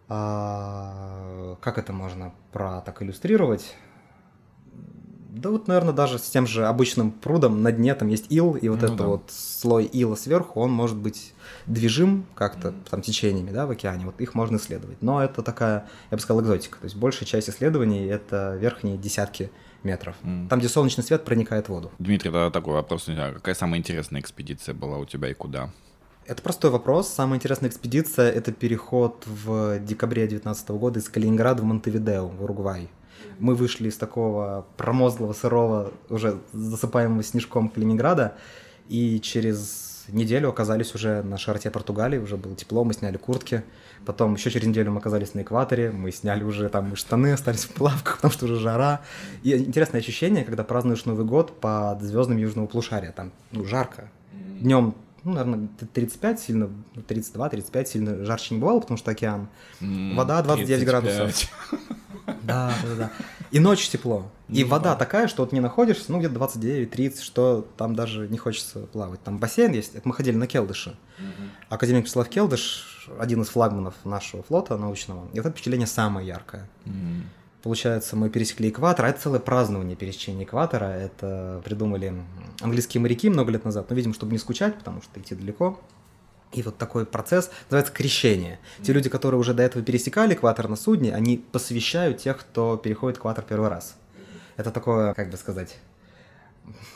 а, 0.08 1.56
как 1.60 1.78
это 1.78 1.92
можно 1.92 2.32
про 2.52 2.80
так 2.80 3.02
иллюстрировать? 3.02 3.74
Да 5.36 5.50
вот, 5.50 5.68
наверное, 5.68 5.92
даже 5.92 6.18
с 6.18 6.22
тем 6.22 6.46
же 6.46 6.66
обычным 6.66 7.10
прудом 7.10 7.62
на 7.62 7.70
дне 7.70 7.94
там 7.94 8.08
есть 8.08 8.32
ил, 8.32 8.54
и 8.54 8.68
вот 8.68 8.80
ну, 8.80 8.86
этот 8.86 8.96
да. 8.96 9.06
вот 9.06 9.30
слой 9.30 9.84
ила 9.84 10.14
сверху, 10.14 10.60
он 10.60 10.70
может 10.70 10.96
быть 10.96 11.34
движим 11.66 12.24
как-то 12.34 12.72
там 12.90 13.02
течениями, 13.02 13.50
да, 13.50 13.66
в 13.66 13.70
океане, 13.70 14.06
вот 14.06 14.18
их 14.18 14.34
можно 14.34 14.56
исследовать. 14.56 15.02
Но 15.02 15.22
это 15.22 15.42
такая, 15.42 15.88
я 16.10 16.16
бы 16.16 16.22
сказал, 16.22 16.42
экзотика. 16.42 16.78
То 16.78 16.84
есть 16.84 16.96
большая 16.96 17.26
часть 17.26 17.50
исследований— 17.50 18.06
это 18.06 18.56
верхние 18.56 18.96
десятки 18.96 19.50
метров. 19.82 20.16
Mm. 20.22 20.48
Там, 20.48 20.58
где 20.58 20.68
солнечный 20.70 21.04
свет 21.04 21.24
проникает 21.24 21.66
в 21.66 21.68
воду. 21.68 21.92
Дмитрий, 21.98 22.30
тогда 22.30 22.50
такой 22.50 22.72
вопрос. 22.72 23.04
Какая 23.34 23.54
самая 23.54 23.78
интересная 23.78 24.22
экспедиция 24.22 24.74
была 24.74 24.96
у 24.96 25.04
тебя 25.04 25.28
и 25.28 25.34
куда? 25.34 25.70
Это 26.26 26.42
простой 26.42 26.72
вопрос. 26.72 27.08
Самая 27.08 27.36
интересная 27.36 27.70
экспедиция– 27.70 28.30
это 28.32 28.50
переход 28.50 29.22
в 29.26 29.78
декабре 29.78 30.22
2019 30.22 30.70
года 30.70 30.98
из 30.98 31.08
Калининграда 31.08 31.62
в 31.62 31.64
Монтевидео, 31.64 32.26
в 32.26 32.42
Уругвай. 32.42 32.88
Мы 33.38 33.54
вышли 33.54 33.88
из 33.88 33.96
такого 33.96 34.66
промозглого, 34.76 35.34
сырого, 35.34 35.92
уже 36.08 36.40
засыпаемого 36.52 37.22
снежком 37.22 37.68
Калининграда, 37.68 38.34
и 38.88 39.20
через 39.20 40.04
неделю 40.08 40.48
оказались 40.48 40.96
уже 40.96 41.22
на 41.22 41.38
широте 41.38 41.70
Португалии, 41.70 42.18
уже 42.18 42.36
было 42.36 42.56
тепло, 42.56 42.82
мы 42.82 42.92
сняли 42.92 43.18
куртки. 43.18 43.62
Потом 44.04 44.34
еще 44.34 44.50
через 44.50 44.66
неделю 44.66 44.90
мы 44.90 44.98
оказались 44.98 45.34
на 45.34 45.42
экваторе, 45.42 45.92
мы 45.92 46.10
сняли 46.10 46.42
уже 46.42 46.68
там 46.70 46.96
штаны, 46.96 47.34
остались 47.34 47.66
в 47.66 47.70
плавках, 47.70 48.16
потому 48.16 48.32
что 48.32 48.46
уже 48.46 48.56
жара. 48.56 49.00
И 49.44 49.54
интересное 49.54 50.00
ощущение, 50.00 50.44
когда 50.44 50.64
празднуешь 50.64 51.04
Новый 51.04 51.24
год 51.24 51.60
под 51.60 52.02
звездами 52.02 52.40
Южного 52.40 52.66
полушария, 52.66 53.12
там 53.12 53.30
ну, 53.52 53.64
жарко. 53.64 54.10
Днем 54.60 54.96
ну, 55.26 55.32
наверное, 55.32 55.68
35 55.92 56.40
сильно, 56.40 56.70
32-35 56.94 57.86
сильно 57.86 58.24
жарче 58.24 58.54
не 58.54 58.60
бывало, 58.60 58.78
потому 58.78 58.96
что 58.96 59.10
океан. 59.10 59.48
Вода 59.80 60.40
29 60.40 60.84
35. 60.84 60.86
градусов. 60.86 61.50
Да, 62.42 62.72
да, 62.82 62.94
да. 62.96 63.12
И 63.50 63.58
ночь 63.58 63.88
тепло. 63.88 64.30
И 64.48 64.62
ну, 64.62 64.70
вода 64.70 64.92
да. 64.92 64.96
такая, 64.96 65.26
что 65.26 65.42
вот 65.42 65.52
не 65.52 65.58
находишься, 65.58 66.12
ну, 66.12 66.18
где-то 66.18 66.36
29-30, 66.36 67.20
что 67.20 67.66
там 67.76 67.96
даже 67.96 68.28
не 68.28 68.38
хочется 68.38 68.80
плавать. 68.86 69.20
Там 69.22 69.38
бассейн 69.38 69.72
есть, 69.72 69.96
это 69.96 70.06
мы 70.06 70.14
ходили 70.14 70.36
на 70.36 70.46
Келдыше. 70.46 70.96
Угу. 71.18 71.48
Академик 71.70 72.04
Вячеслав 72.04 72.28
Келдыш, 72.28 73.08
один 73.18 73.42
из 73.42 73.48
флагманов 73.48 73.94
нашего 74.04 74.44
флота 74.44 74.76
научного, 74.76 75.28
и 75.32 75.40
вот 75.40 75.46
это 75.46 75.50
впечатление 75.50 75.88
самое 75.88 76.26
яркое. 76.26 76.68
Угу. 76.84 76.94
Получается, 77.66 78.14
мы 78.14 78.30
пересекли 78.30 78.68
экватор, 78.68 79.06
а 79.06 79.08
это 79.08 79.22
целое 79.22 79.40
празднование 79.40 79.96
пересечения 79.96 80.44
экватора. 80.44 80.84
Это 80.84 81.60
придумали 81.64 82.14
английские 82.60 83.00
моряки 83.00 83.28
много 83.28 83.50
лет 83.50 83.64
назад, 83.64 83.90
но, 83.90 83.96
видимо, 83.96 84.14
чтобы 84.14 84.30
не 84.30 84.38
скучать, 84.38 84.78
потому 84.78 85.02
что 85.02 85.18
идти 85.18 85.34
далеко. 85.34 85.80
И 86.52 86.62
вот 86.62 86.78
такой 86.78 87.06
процесс 87.06 87.50
называется 87.64 87.92
крещение. 87.92 88.60
Те 88.84 88.92
люди, 88.92 89.08
которые 89.08 89.40
уже 89.40 89.52
до 89.52 89.64
этого 89.64 89.84
пересекали 89.84 90.34
экватор 90.34 90.68
на 90.68 90.76
судне, 90.76 91.12
они 91.12 91.38
посвящают 91.38 92.18
тех, 92.18 92.38
кто 92.38 92.76
переходит 92.76 93.18
экватор 93.18 93.44
первый 93.44 93.68
раз. 93.68 93.96
Это 94.56 94.70
такое, 94.70 95.12
как 95.14 95.28
бы 95.28 95.36
сказать, 95.36 95.76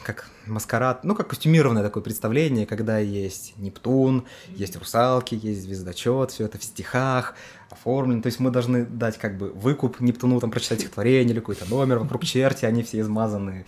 как 0.03 0.29
маскарад, 0.47 1.05
ну, 1.05 1.15
как 1.15 1.29
костюмированное 1.29 1.83
такое 1.83 2.03
представление, 2.03 2.67
когда 2.67 2.99
есть 2.99 3.55
Нептун, 3.57 4.25
есть 4.49 4.77
русалки, 4.77 5.35
есть 5.35 5.63
звездочет, 5.63 6.31
все 6.31 6.47
это 6.47 6.59
в 6.59 6.65
стихах 6.65 7.35
оформлено. 7.71 8.23
То 8.23 8.27
есть 8.27 8.41
мы 8.41 8.51
должны 8.51 8.85
дать 8.85 9.19
как 9.19 9.39
бы 9.39 9.51
выкуп 9.51 10.01
Нептуну, 10.01 10.41
там, 10.41 10.51
прочитать 10.51 10.81
стихотворение 10.81 11.33
или 11.33 11.41
какой-то 11.41 11.69
номер, 11.69 11.99
вокруг 11.99 12.25
черти, 12.25 12.65
они 12.65 12.83
все 12.83 13.01
измазаны 13.01 13.67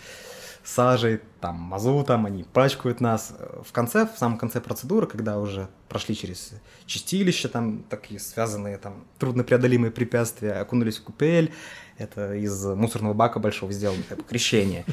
сажей, 0.63 1.21
там, 1.43 1.57
мазутом, 1.57 2.25
они 2.25 2.45
пачкают 2.45 3.01
нас. 3.01 3.35
В 3.65 3.73
конце, 3.73 4.07
в 4.07 4.17
самом 4.17 4.37
конце 4.37 4.61
процедуры, 4.61 5.07
когда 5.07 5.37
уже 5.39 5.67
прошли 5.89 6.15
через 6.15 6.53
чистилище, 6.85 7.49
там, 7.49 7.83
такие 7.89 8.17
связанные, 8.17 8.77
там, 8.77 9.03
труднопреодолимые 9.19 9.91
препятствия, 9.91 10.53
окунулись 10.53 10.99
в 10.99 11.03
купель, 11.03 11.51
это 11.97 12.33
из 12.33 12.65
мусорного 12.65 13.13
бака 13.13 13.39
большого 13.39 13.71
сделано, 13.71 14.03
как 14.07 14.25
крещение. 14.25 14.85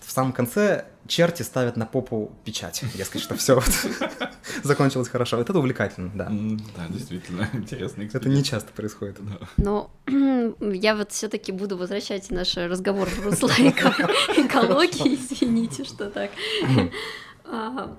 В 0.00 0.10
самом 0.10 0.32
конце 0.32 0.86
черти 1.06 1.42
ставят 1.42 1.76
на 1.76 1.86
попу 1.86 2.32
печать, 2.44 2.84
дескать, 2.94 3.22
что 3.22 3.36
все 3.36 3.54
вот 3.54 3.70
закончилось 4.62 5.08
хорошо. 5.08 5.36
Вот 5.36 5.48
это 5.48 5.58
увлекательно, 5.58 6.10
да. 6.14 6.28
Да, 6.76 6.86
действительно, 6.88 7.48
интересно. 7.52 8.02
Это 8.02 8.28
не 8.28 8.44
часто 8.44 8.72
происходит. 8.72 9.18
Но 9.56 9.90
я 10.60 10.96
вот 10.96 11.12
все-таки 11.12 11.52
буду 11.52 11.76
возвращать 11.76 12.30
наш 12.30 12.56
разговор 12.56 13.08
в 13.08 13.24
русло 13.24 13.48
экологии, 13.58 15.14
извините, 15.14 15.84
что 15.84 15.97
так. 16.06 16.30
А, 17.50 17.96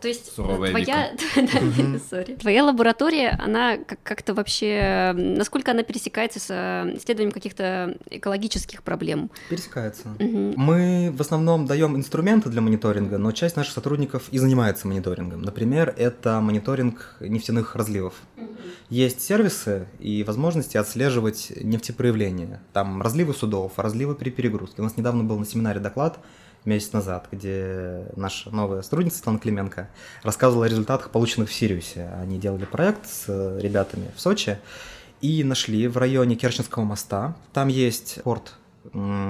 то 0.00 0.06
есть 0.06 0.32
Суровая 0.32 0.70
твоя, 0.70 1.12
sorry, 1.14 2.36
твоя 2.40 2.64
лаборатория, 2.64 3.30
она 3.42 3.78
как-то 4.04 4.32
вообще, 4.32 5.12
насколько 5.16 5.72
она 5.72 5.82
пересекается 5.82 6.38
с 6.38 6.46
э, 6.50 6.96
исследованием 6.96 7.32
каких-то 7.32 7.96
экологических 8.10 8.84
проблем? 8.84 9.30
Пересекается. 9.48 10.08
Угу. 10.20 10.54
Мы 10.56 11.12
в 11.12 11.20
основном 11.20 11.66
даем 11.66 11.96
инструменты 11.96 12.48
для 12.48 12.60
мониторинга, 12.60 13.18
но 13.18 13.32
часть 13.32 13.56
наших 13.56 13.74
сотрудников 13.74 14.28
и 14.30 14.38
занимается 14.38 14.86
мониторингом. 14.86 15.42
Например, 15.42 15.92
это 15.96 16.40
мониторинг 16.40 17.16
нефтяных 17.18 17.74
разливов. 17.74 18.14
Угу. 18.36 18.46
Есть 18.90 19.20
сервисы 19.20 19.88
и 19.98 20.22
возможности 20.22 20.76
отслеживать 20.76 21.52
нефтепроявления. 21.56 22.62
Там 22.72 23.02
разливы 23.02 23.34
судов, 23.34 23.72
разливы 23.78 24.14
при 24.14 24.30
перегрузке. 24.30 24.80
У 24.80 24.84
нас 24.84 24.96
недавно 24.96 25.24
был 25.24 25.40
на 25.40 25.44
семинаре 25.44 25.80
доклад 25.80 26.20
месяц 26.64 26.92
назад, 26.92 27.28
где 27.30 28.06
наша 28.16 28.50
новая 28.50 28.82
сотрудница 28.82 29.18
Светлана 29.18 29.38
Клименко 29.38 29.88
рассказывала 30.22 30.66
о 30.66 30.68
результатах, 30.68 31.10
полученных 31.10 31.48
в 31.48 31.52
Сириусе. 31.52 32.10
Они 32.20 32.38
делали 32.38 32.64
проект 32.64 33.08
с 33.08 33.26
ребятами 33.60 34.10
в 34.16 34.20
Сочи 34.20 34.58
и 35.20 35.44
нашли 35.44 35.88
в 35.88 35.96
районе 35.96 36.36
Керченского 36.36 36.84
моста. 36.84 37.36
Там 37.52 37.68
есть 37.68 38.20
порт 38.22 38.54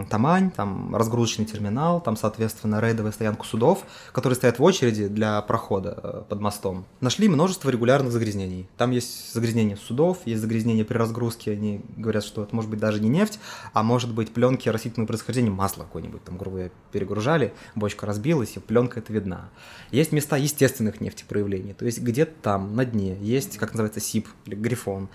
Тамань, 0.08 0.50
там 0.50 0.96
разгрузочный 0.96 1.44
терминал, 1.44 2.00
там, 2.00 2.16
соответственно, 2.16 2.80
рейдовая 2.80 3.12
стоянка 3.12 3.44
судов, 3.44 3.84
которые 4.12 4.36
стоят 4.36 4.58
в 4.58 4.62
очереди 4.62 5.08
для 5.08 5.40
прохода 5.42 5.98
э, 6.02 6.22
под 6.26 6.40
мостом. 6.40 6.86
Нашли 7.00 7.28
множество 7.28 7.68
регулярных 7.68 8.12
загрязнений. 8.12 8.66
Там 8.78 8.92
есть 8.92 9.32
загрязнение 9.34 9.76
судов, 9.76 10.18
есть 10.24 10.40
загрязнение 10.40 10.86
при 10.86 10.96
разгрузке. 10.96 11.52
Они 11.52 11.82
говорят, 11.96 12.24
что 12.24 12.42
это 12.42 12.54
может 12.56 12.70
быть 12.70 12.80
даже 12.80 13.00
не 13.00 13.10
нефть, 13.10 13.38
а 13.74 13.82
может 13.82 14.12
быть 14.14 14.32
пленки 14.32 14.70
растительного 14.70 15.06
происхождения, 15.08 15.50
масло 15.50 15.82
какое-нибудь, 15.82 16.24
там, 16.24 16.38
грубо 16.38 16.70
перегружали, 16.90 17.52
бочка 17.74 18.06
разбилась, 18.06 18.56
и 18.56 18.60
пленка 18.60 19.00
это 19.00 19.12
видна. 19.12 19.50
Есть 19.90 20.12
места 20.12 20.36
естественных 20.36 21.00
нефтепроявлений, 21.00 21.74
то 21.74 21.84
есть 21.84 22.00
где-то 22.00 22.32
там, 22.40 22.74
на 22.74 22.86
дне, 22.86 23.18
есть, 23.20 23.58
как 23.58 23.72
называется, 23.72 24.00
СИП 24.00 24.28
или 24.46 24.54
грифон, 24.54 25.08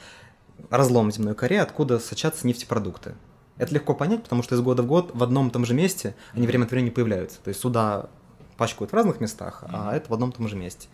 разлом 0.70 1.10
в 1.10 1.13
земной 1.13 1.36
коре, 1.36 1.62
откуда 1.62 2.00
сочатся 2.00 2.46
нефтепродукты. 2.46 3.15
Это 3.57 3.73
легко 3.73 3.93
понять, 3.93 4.23
потому 4.23 4.43
что 4.43 4.55
из 4.55 4.61
года 4.61 4.83
в 4.83 4.87
год 4.87 5.11
в 5.13 5.23
одном 5.23 5.47
и 5.47 5.51
том 5.51 5.65
же 5.65 5.73
месте 5.73 6.15
они 6.33 6.45
время 6.45 6.65
от 6.65 6.71
времени 6.71 6.91
появляются. 6.91 7.39
То 7.43 7.49
есть 7.49 7.59
суда 7.59 8.09
пачкают 8.57 8.91
в 8.91 8.95
разных 8.95 9.19
местах, 9.19 9.63
а 9.67 9.95
это 9.95 10.09
в 10.09 10.13
одном 10.13 10.29
и 10.29 10.33
том 10.33 10.47
же 10.47 10.55
месте. 10.55 10.87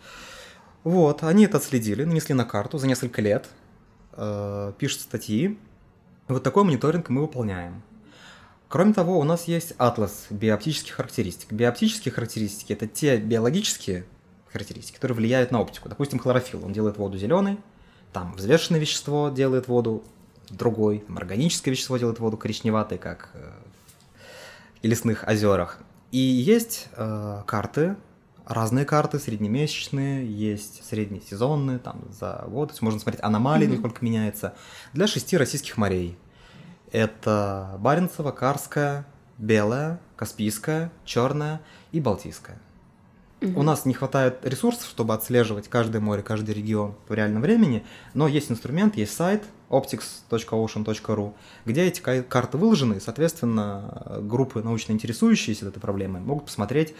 Вот, 0.82 1.22
они 1.22 1.44
это 1.46 1.56
отследили, 1.56 2.04
нанесли 2.04 2.34
на 2.34 2.44
карту 2.44 2.78
за 2.78 2.86
несколько 2.86 3.22
лет, 3.22 3.48
э, 4.12 4.72
пишут 4.78 5.00
статьи. 5.00 5.58
Вот 6.28 6.42
такой 6.42 6.64
мониторинг 6.64 7.08
мы 7.08 7.22
выполняем. 7.22 7.82
Кроме 8.68 8.92
того, 8.92 9.18
у 9.18 9.24
нас 9.24 9.44
есть 9.44 9.72
атлас 9.78 10.26
биоптических 10.30 10.94
характеристик. 10.94 11.52
Биоптические 11.52 12.12
характеристики– 12.12 12.72
это 12.74 12.86
те 12.86 13.16
биологические 13.18 14.04
характеристики, 14.52 14.96
которые 14.96 15.16
влияют 15.16 15.50
на 15.50 15.60
оптику. 15.60 15.88
Допустим, 15.88 16.18
хлорофилл, 16.18 16.64
он 16.64 16.72
делает 16.72 16.96
воду 16.96 17.16
зеленой, 17.16 17.58
там 18.12 18.34
взвешенное 18.34 18.80
вещество 18.80 19.28
делает 19.28 19.68
воду 19.68 20.04
другой, 20.50 21.04
органическое 21.14 21.72
вещество 21.72 21.96
делает 21.96 22.18
воду 22.18 22.36
коричневатой, 22.36 22.98
как 22.98 23.30
э, 23.34 23.50
в 24.82 24.86
лесных 24.86 25.24
озерах. 25.26 25.78
И 26.10 26.18
есть 26.18 26.88
э, 26.96 27.42
карты, 27.46 27.96
разные 28.46 28.84
карты, 28.84 29.18
среднемесячные, 29.18 30.26
есть 30.26 30.84
среднесезонные, 30.84 31.78
там, 31.78 32.02
за 32.10 32.44
год, 32.46 32.68
то 32.68 32.72
есть 32.74 32.82
можно 32.82 33.00
смотреть 33.00 33.22
аномалии, 33.22 33.66
mm-hmm. 33.66 33.72
насколько 33.72 34.04
меняется, 34.04 34.54
для 34.92 35.06
шести 35.06 35.36
российских 35.36 35.76
морей. 35.76 36.16
Это 36.92 37.76
Баренцево, 37.80 38.30
Карская, 38.30 39.06
Белая, 39.38 39.98
Каспийская, 40.16 40.92
Черная 41.04 41.60
и 41.90 42.00
Балтийская. 42.00 42.58
Угу. 43.44 43.60
У 43.60 43.62
нас 43.62 43.84
не 43.84 43.94
хватает 43.94 44.38
ресурсов, 44.42 44.88
чтобы 44.88 45.14
отслеживать 45.14 45.68
каждое 45.68 46.00
море, 46.00 46.22
каждый 46.22 46.54
регион 46.54 46.94
в 47.08 47.14
реальном 47.14 47.42
времени, 47.42 47.84
но 48.14 48.28
есть 48.28 48.50
инструмент, 48.50 48.96
есть 48.96 49.14
сайт 49.14 49.44
optics.ocean.ru, 49.70 51.34
где 51.64 51.84
эти 51.84 52.00
карты 52.00 52.58
выложены, 52.58 52.94
и, 52.94 53.00
соответственно, 53.00 54.20
группы 54.22 54.62
научно 54.62 54.92
интересующиеся 54.92 55.66
этой 55.68 55.80
проблемой 55.80 56.20
могут 56.20 56.46
посмотреть, 56.46 56.94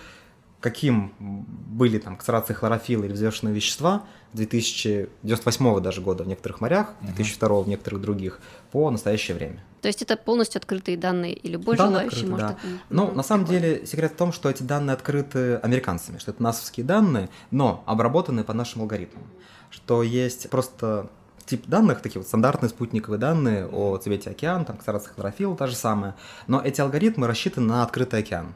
каким 0.64 1.12
были 1.18 1.98
там 1.98 2.16
концентрации 2.16 2.54
хлорофилла 2.54 3.04
или 3.04 3.12
взвешенные 3.12 3.54
вещества 3.54 4.04
2098 4.32 5.80
даже 5.82 6.00
года 6.00 6.24
в 6.24 6.26
некоторых 6.26 6.62
морях, 6.62 6.94
2002 7.02 7.60
в 7.60 7.68
некоторых 7.68 8.00
других, 8.00 8.40
по 8.72 8.90
настоящее 8.90 9.36
время. 9.36 9.62
То 9.82 9.88
есть 9.88 10.00
это 10.00 10.16
полностью 10.16 10.60
открытые 10.60 10.96
данные, 10.96 11.34
и 11.34 11.48
любой 11.50 11.76
данные 11.76 12.08
желающий 12.08 12.24
открыты, 12.24 12.30
может... 12.30 12.46
Да. 12.46 12.52
Это... 12.54 12.82
Ну, 12.88 13.12
на 13.12 13.22
самом 13.22 13.44
деле, 13.44 13.84
секрет 13.84 14.12
в 14.12 14.16
том, 14.16 14.32
что 14.32 14.48
эти 14.48 14.62
данные 14.62 14.94
открыты 14.94 15.56
американцами, 15.56 16.16
что 16.16 16.30
это 16.30 16.42
насовские 16.42 16.86
данные, 16.86 17.28
но 17.50 17.84
обработаны 17.84 18.42
по 18.42 18.54
нашим 18.54 18.80
алгоритмам. 18.80 19.24
Что 19.68 20.02
есть 20.02 20.48
просто 20.48 21.10
тип 21.44 21.66
данных, 21.66 22.00
такие 22.00 22.20
вот 22.20 22.26
стандартные 22.26 22.70
спутниковые 22.70 23.20
данные 23.20 23.66
о 23.66 23.98
цвете 23.98 24.30
океана, 24.30 24.64
там, 24.64 24.76
концентрация 24.76 25.12
хлорофилла 25.12 25.58
та 25.58 25.66
же 25.66 25.76
самая, 25.76 26.16
но 26.46 26.62
эти 26.62 26.80
алгоритмы 26.80 27.26
рассчитаны 27.26 27.66
на 27.66 27.82
открытый 27.82 28.20
океан. 28.20 28.54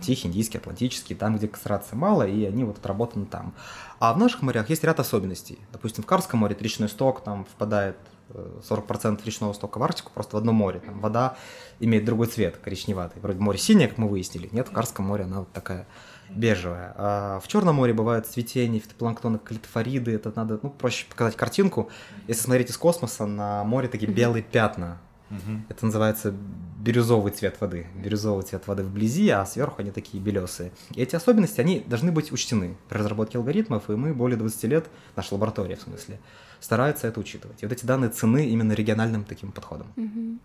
Тихий, 0.00 0.28
Индийский, 0.28 0.58
Атлантический, 0.58 1.14
там, 1.14 1.36
где 1.36 1.48
концентрация 1.48 1.96
мало, 1.96 2.26
и 2.26 2.44
они 2.44 2.64
вот 2.64 2.78
отработаны 2.78 3.26
там. 3.26 3.54
А 3.98 4.12
в 4.12 4.18
наших 4.18 4.42
морях 4.42 4.68
есть 4.70 4.84
ряд 4.84 5.00
особенностей. 5.00 5.58
Допустим, 5.72 6.04
в 6.04 6.06
Карском 6.06 6.40
море 6.40 6.56
речной 6.58 6.88
сток 6.88 7.22
там 7.24 7.44
впадает 7.44 7.96
40% 8.34 9.20
э, 9.20 9.24
речного 9.24 9.52
стока 9.52 9.78
в 9.78 9.82
Арктику 9.82 10.10
просто 10.12 10.36
в 10.36 10.38
одном 10.38 10.56
море. 10.56 10.80
Там 10.80 11.00
вода 11.00 11.36
имеет 11.80 12.04
другой 12.04 12.26
цвет, 12.26 12.56
коричневатый. 12.56 13.20
Вроде 13.22 13.38
море 13.38 13.58
синее, 13.58 13.88
как 13.88 13.98
мы 13.98 14.08
выяснили. 14.08 14.48
Нет, 14.52 14.68
в 14.68 14.72
Карском 14.72 15.06
море 15.06 15.24
она 15.24 15.40
вот 15.40 15.52
такая 15.52 15.86
бежевая. 16.28 16.92
А 16.96 17.40
в 17.40 17.48
Черном 17.48 17.76
море 17.76 17.92
бывает 17.92 18.26
цветение 18.26 18.80
фитопланктона, 18.80 19.38
калитофориды. 19.38 20.12
Это 20.12 20.32
надо, 20.34 20.58
ну, 20.62 20.70
проще 20.70 21.06
показать 21.08 21.36
картинку. 21.36 21.88
Если 22.26 22.42
смотреть 22.42 22.70
из 22.70 22.76
космоса, 22.76 23.26
на 23.26 23.64
море 23.64 23.88
такие 23.88 24.10
белые 24.10 24.42
пятна 24.42 24.98
Угу. 25.30 25.62
Это 25.68 25.86
называется 25.86 26.34
бирюзовый 26.78 27.32
цвет 27.32 27.60
воды. 27.60 27.86
Бирюзовый 27.96 28.44
цвет 28.44 28.66
воды 28.66 28.84
вблизи, 28.84 29.28
а 29.30 29.44
сверху 29.44 29.80
они 29.80 29.90
такие 29.90 30.22
белесые. 30.22 30.72
И 30.94 31.02
эти 31.02 31.16
особенности, 31.16 31.60
они 31.60 31.80
должны 31.86 32.12
быть 32.12 32.32
учтены 32.32 32.76
при 32.88 32.98
разработке 32.98 33.38
алгоритмов, 33.38 33.90
и 33.90 33.92
мы 33.92 34.14
более 34.14 34.36
20 34.36 34.64
лет, 34.64 34.86
наша 35.16 35.34
лаборатория 35.34 35.76
в 35.76 35.80
смысле, 35.80 36.20
старается 36.60 37.08
это 37.08 37.18
учитывать. 37.18 37.62
И 37.62 37.66
вот 37.66 37.72
эти 37.72 37.84
данные 37.84 38.10
цены 38.10 38.48
именно 38.48 38.72
региональным 38.72 39.24
таким 39.24 39.52
подходом. 39.52 39.88
Угу. 39.96 40.38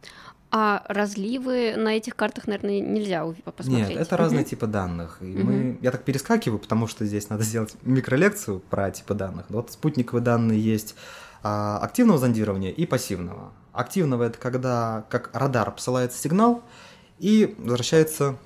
А 0.53 0.83
разливы 0.89 1.75
на 1.77 1.95
этих 1.95 2.15
картах, 2.15 2.47
наверное, 2.47 2.81
нельзя 2.81 3.23
посмотреть? 3.55 3.89
Нет, 3.89 3.97
это 3.97 4.17
разные 4.17 4.43
типы 4.43 4.67
данных. 4.67 5.19
И 5.21 5.37
угу. 5.37 5.43
мы... 5.43 5.77
Я 5.81 5.91
так 5.91 6.03
перескакиваю, 6.03 6.59
потому 6.59 6.87
что 6.87 7.05
здесь 7.05 7.29
надо 7.29 7.43
сделать 7.43 7.75
микролекцию 7.83 8.59
про 8.59 8.89
типы 8.91 9.13
данных. 9.13 9.45
Вот 9.49 9.71
спутниковые 9.71 10.23
данные 10.23 10.59
есть 10.59 10.95
а, 11.43 11.79
активного 11.79 12.19
зондирования 12.19 12.71
и 12.71 12.85
пассивного. 12.85 13.53
Активного 13.73 14.23
это 14.23 14.37
когда 14.37 15.05
как 15.09 15.29
радар 15.33 15.71
посылает 15.71 16.13
сигнал 16.13 16.63
и 17.19 17.55
возвращается, 17.57 18.37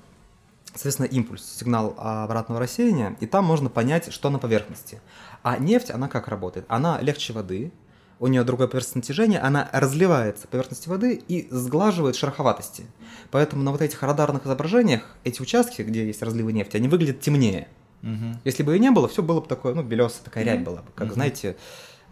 соответственно, 0.66 1.06
импульс, 1.06 1.44
сигнал 1.44 1.94
обратного 1.98 2.60
рассеяния, 2.60 3.16
и 3.20 3.26
там 3.26 3.44
можно 3.44 3.68
понять, 3.68 4.12
что 4.12 4.30
на 4.30 4.38
поверхности. 4.38 5.00
А 5.42 5.58
нефть, 5.58 5.90
она 5.90 6.08
как 6.08 6.28
работает? 6.28 6.66
Она 6.68 7.00
легче 7.00 7.32
воды, 7.32 7.72
у 8.18 8.28
нее 8.28 8.44
другое 8.44 8.66
поверхностное 8.66 9.02
натяжение, 9.02 9.40
она 9.40 9.68
разливается 9.72 10.42
по 10.42 10.52
поверхности 10.52 10.88
воды 10.88 11.22
и 11.28 11.48
сглаживает 11.50 12.16
шероховатости. 12.16 12.86
Поэтому 13.30 13.62
на 13.62 13.72
вот 13.72 13.82
этих 13.82 14.02
радарных 14.02 14.46
изображениях 14.46 15.02
эти 15.24 15.42
участки, 15.42 15.82
где 15.82 16.06
есть 16.06 16.22
разливы 16.22 16.52
нефти, 16.52 16.76
они 16.76 16.88
выглядят 16.88 17.20
темнее. 17.20 17.68
Угу. 18.02 18.40
Если 18.44 18.62
бы 18.62 18.76
и 18.76 18.78
не 18.80 18.90
было, 18.90 19.08
все 19.08 19.22
было 19.22 19.40
бы 19.40 19.48
такое, 19.48 19.74
ну, 19.74 19.82
белесая 19.82 20.22
такая 20.24 20.44
рябь 20.44 20.60
была 20.62 20.82
бы, 20.82 20.92
как, 20.94 21.08
угу. 21.08 21.14
знаете, 21.14 21.56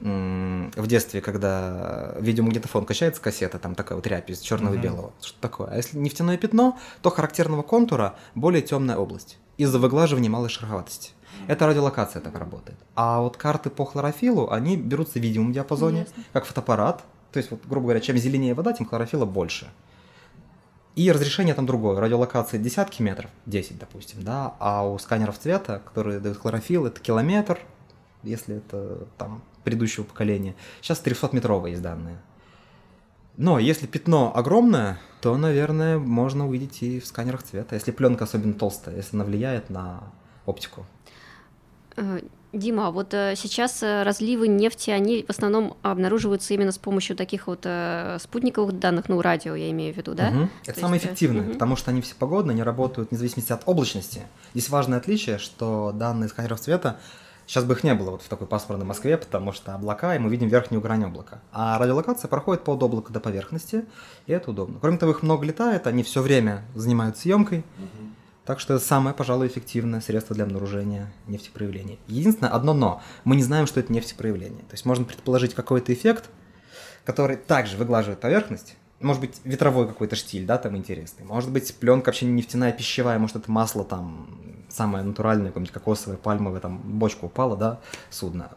в 0.01 0.87
детстве, 0.87 1.21
когда 1.21 2.15
видеомагнитофон 2.19 2.85
качается 2.85 3.23
кассета, 3.23 3.59
там 3.59 3.75
такая 3.75 3.97
вот 3.97 4.07
рябь 4.07 4.29
из 4.31 4.41
черного 4.41 4.75
mm-hmm. 4.75 4.79
и 4.79 4.83
белого, 4.83 5.13
что 5.23 5.41
такое. 5.41 5.69
А 5.69 5.77
если 5.77 5.97
нефтяное 5.97 6.37
пятно, 6.37 6.79
то 7.01 7.11
характерного 7.11 7.63
контура 7.63 8.17
более 8.35 8.63
темная 8.63 8.97
область 8.97 9.39
из-за 9.57 9.79
выглаживания 9.79 10.29
малой 10.29 10.49
шероховатости. 10.49 11.13
Это 11.47 11.67
радиолокация 11.67 12.21
так 12.23 12.39
работает. 12.39 12.79
А 12.95 13.21
вот 13.21 13.37
карты 13.37 13.71
по 13.71 13.85
хлорофилу, 13.85 14.51
они 14.51 14.77
берутся 14.77 15.19
в 15.19 15.23
видимом 15.23 15.53
диапазоне, 15.53 16.01
Ясно. 16.01 16.25
как 16.33 16.45
фотоаппарат. 16.45 17.03
То 17.33 17.39
есть, 17.39 17.51
вот, 17.51 17.61
грубо 17.67 17.87
говоря, 17.87 18.01
чем 18.01 18.17
зеленее 18.17 18.55
вода, 18.55 18.73
тем 18.73 18.87
хлорофила 18.87 19.25
больше. 19.25 19.69
И 20.95 21.11
разрешение 21.11 21.55
там 21.55 21.67
другое. 21.67 21.99
Радиолокация 21.99 22.61
десятки 22.61 23.03
метров, 23.03 23.31
10, 23.47 23.79
допустим, 23.79 24.23
да, 24.23 24.55
а 24.61 24.89
у 24.89 24.97
сканеров 24.99 25.39
цвета, 25.39 25.83
которые 25.85 26.21
дают 26.21 26.39
хлорофил, 26.39 26.87
это 26.87 27.01
километр, 27.01 27.59
если 28.23 28.59
это 28.59 29.09
там 29.19 29.43
предыдущего 29.65 30.05
поколения. 30.05 30.55
Сейчас 30.81 31.03
300-метровые 31.05 31.71
есть 31.71 31.83
данные. 31.83 32.19
Но 33.37 33.59
если 33.59 33.87
пятно 33.87 34.33
огромное, 34.35 35.01
то, 35.21 35.37
наверное, 35.37 35.99
можно 35.99 36.47
увидеть 36.47 36.83
и 36.83 37.01
в 37.01 37.07
сканерах 37.07 37.43
цвета, 37.43 37.75
если 37.75 37.91
пленка 37.91 38.25
особенно 38.25 38.55
толстая, 38.55 38.97
если 38.97 39.17
она 39.17 39.25
влияет 39.25 39.71
на 39.71 40.05
оптику. 40.47 40.87
Э, 41.97 42.21
Дима, 42.53 42.87
а 42.87 42.91
вот 42.93 43.13
э, 43.15 43.35
сейчас 43.37 43.83
э, 43.83 44.05
разливы 44.05 44.47
нефти, 44.47 44.91
они 44.91 45.25
в 45.27 45.31
основном 45.31 45.77
обнаруживаются 45.83 46.55
именно 46.55 46.71
с 46.71 46.79
помощью 46.79 47.17
таких 47.17 47.49
вот 47.49 47.67
спутниковых 48.21 48.79
данных, 48.79 49.09
ну, 49.09 49.21
радио 49.21 49.57
я 49.57 49.71
имею 49.71 49.93
в 49.93 49.97
виду, 49.97 50.15
да? 50.15 50.29
Угу. 50.29 50.49
Это 50.67 50.81
самое 50.81 50.97
есть... 50.97 51.07
эффективное, 51.07 51.43
угу. 51.43 51.53
потому 51.55 51.75
что 51.75 51.91
они 51.91 52.01
все 52.01 52.15
погодные, 52.15 52.53
они 52.53 52.63
работают 52.63 53.11
вне 53.11 53.19
зависимости 53.19 53.53
от 53.53 53.63
облачности. 53.67 54.23
Здесь 54.53 54.69
важное 54.69 54.99
отличие, 54.99 55.39
что 55.39 55.93
данные 55.93 56.29
сканеров 56.29 56.61
цвета 56.61 57.01
Сейчас 57.47 57.65
бы 57.65 57.75
их 57.75 57.85
не 57.85 57.95
было 57.95 58.11
вот 58.11 58.23
в 58.23 58.29
такой 58.29 58.47
пасмурной 58.47 58.87
Москве, 58.87 59.17
потому 59.17 59.53
что 59.53 59.75
облака, 59.75 60.15
и 60.15 60.19
мы 60.19 60.31
видим 60.31 60.49
верхнюю 60.49 60.81
грань 60.81 61.05
облака. 61.05 61.41
А 61.53 61.79
радиолокация 61.79 62.29
проходит 62.29 62.65
под 62.65 62.83
облако 62.83 63.13
до 63.13 63.21
поверхности, 63.21 63.85
и 64.27 64.33
это 64.33 64.51
удобно. 64.51 64.79
Кроме 64.81 64.99
того, 64.99 65.13
их 65.13 65.23
много 65.23 65.45
летает, 65.45 65.87
они 65.87 66.03
все 66.03 66.23
время 66.23 66.65
занимают 66.75 67.19
съемкой. 67.19 67.59
Угу. 67.59 68.09
Так 68.47 68.61
что 68.61 68.75
это 68.75 68.85
самое, 68.85 69.15
пожалуй, 69.15 69.47
эффективное 69.47 70.01
средство 70.01 70.35
для 70.35 70.45
обнаружения 70.45 71.13
нефтепроявления. 71.27 71.99
Единственное, 72.09 72.51
одно 72.51 72.75
но. 72.75 73.03
Мы 73.25 73.37
не 73.37 73.43
знаем, 73.43 73.67
что 73.67 73.81
это 73.81 73.93
нефтепроявление. 73.93 74.63
То 74.63 74.73
есть 74.73 74.85
можно 74.85 75.05
предположить 75.05 75.55
какой-то 75.55 75.93
эффект, 75.93 76.31
который 77.05 77.37
также 77.37 77.77
выглаживает 77.77 78.21
поверхность, 78.21 78.77
может 79.01 79.21
быть, 79.21 79.41
ветровой 79.45 79.87
какой-то 79.87 80.17
штиль, 80.17 80.47
да, 80.47 80.57
там 80.57 80.77
интересный. 80.77 81.25
Может 81.25 81.51
быть, 81.51 81.75
пленка 81.75 82.09
вообще 82.09 82.27
не 82.27 82.33
нефтяная, 82.33 82.73
пищевая, 82.73 83.19
может, 83.19 83.37
это 83.37 83.51
масло 83.51 83.85
там 83.85 84.29
самое 84.75 85.05
натуральное, 85.05 85.49
какое-нибудь 85.49 85.73
кокосовое, 85.73 86.19
пальмовое, 86.19 86.61
там 86.61 86.79
бочка 86.79 87.25
упала, 87.25 87.57
да, 87.57 87.81
судно. 88.11 88.51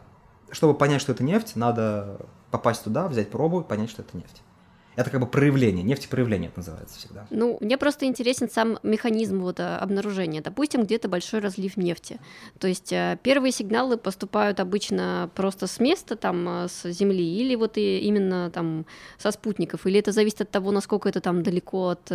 Чтобы 0.50 0.74
понять, 0.74 1.00
что 1.00 1.12
это 1.12 1.22
нефть, 1.22 1.56
надо 1.56 2.18
попасть 2.50 2.84
туда, 2.84 3.06
взять 3.08 3.30
пробу 3.30 3.62
понять, 3.62 3.90
что 3.90 4.02
это 4.02 4.16
нефть. 4.16 4.42
Это 4.98 5.10
как 5.10 5.20
бы 5.20 5.28
проявление, 5.28 5.84
нефтепроявление 5.84 6.48
это 6.48 6.58
называется 6.58 6.98
всегда. 6.98 7.24
Ну, 7.30 7.56
мне 7.60 7.78
просто 7.78 8.06
интересен 8.06 8.50
сам 8.50 8.80
механизм 8.82 9.38
вот 9.38 9.60
э, 9.60 9.76
обнаружения. 9.76 10.42
Допустим, 10.42 10.82
где-то 10.82 11.08
большой 11.08 11.38
разлив 11.38 11.76
нефти. 11.76 12.18
То 12.58 12.66
есть 12.66 12.92
э, 12.92 13.16
первые 13.22 13.52
сигналы 13.52 13.96
поступают 13.96 14.58
обычно 14.58 15.30
просто 15.36 15.68
с 15.68 15.78
места, 15.78 16.16
там, 16.16 16.48
э, 16.48 16.68
с 16.68 16.90
Земли, 16.90 17.22
или 17.22 17.54
вот 17.54 17.78
и 17.78 18.00
именно 18.00 18.50
там 18.50 18.86
со 19.18 19.30
спутников, 19.30 19.86
или 19.86 20.00
это 20.00 20.10
зависит 20.10 20.40
от 20.40 20.50
того, 20.50 20.72
насколько 20.72 21.08
это 21.08 21.20
там 21.20 21.44
далеко 21.44 21.90
от, 21.90 22.10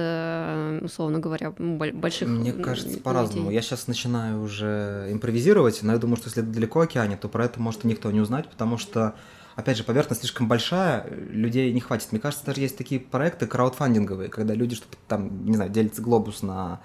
условно 0.83 1.19
говоря, 1.19 1.51
больших 1.51 2.27
Мне 2.27 2.51
кажется, 2.51 2.99
по-разному. 2.99 3.49
Я 3.49 3.61
сейчас 3.61 3.87
начинаю 3.87 4.41
уже 4.41 5.07
импровизировать, 5.09 5.81
но 5.83 5.93
я 5.93 5.99
думаю, 5.99 6.17
что 6.17 6.27
если 6.27 6.43
это 6.43 6.51
далеко 6.51 6.81
океане, 6.81 7.15
то 7.15 7.29
про 7.29 7.45
это 7.45 7.61
может 7.61 7.85
и 7.85 7.87
никто 7.87 8.11
не 8.11 8.19
узнать, 8.19 8.49
потому 8.49 8.77
что 8.77 9.15
опять 9.55 9.77
же, 9.77 9.83
поверхность 9.83 10.21
слишком 10.21 10.47
большая, 10.47 11.07
людей 11.09 11.71
не 11.73 11.79
хватит. 11.79 12.11
Мне 12.11 12.21
кажется, 12.21 12.45
даже 12.45 12.61
есть 12.61 12.77
такие 12.77 12.99
проекты 12.99 13.47
краудфандинговые, 13.47 14.29
когда 14.29 14.53
люди 14.53 14.75
что-то 14.75 14.97
там, 15.07 15.45
не 15.45 15.55
знаю, 15.55 15.71
делится 15.71 16.01
глобус 16.01 16.41
на 16.41 16.81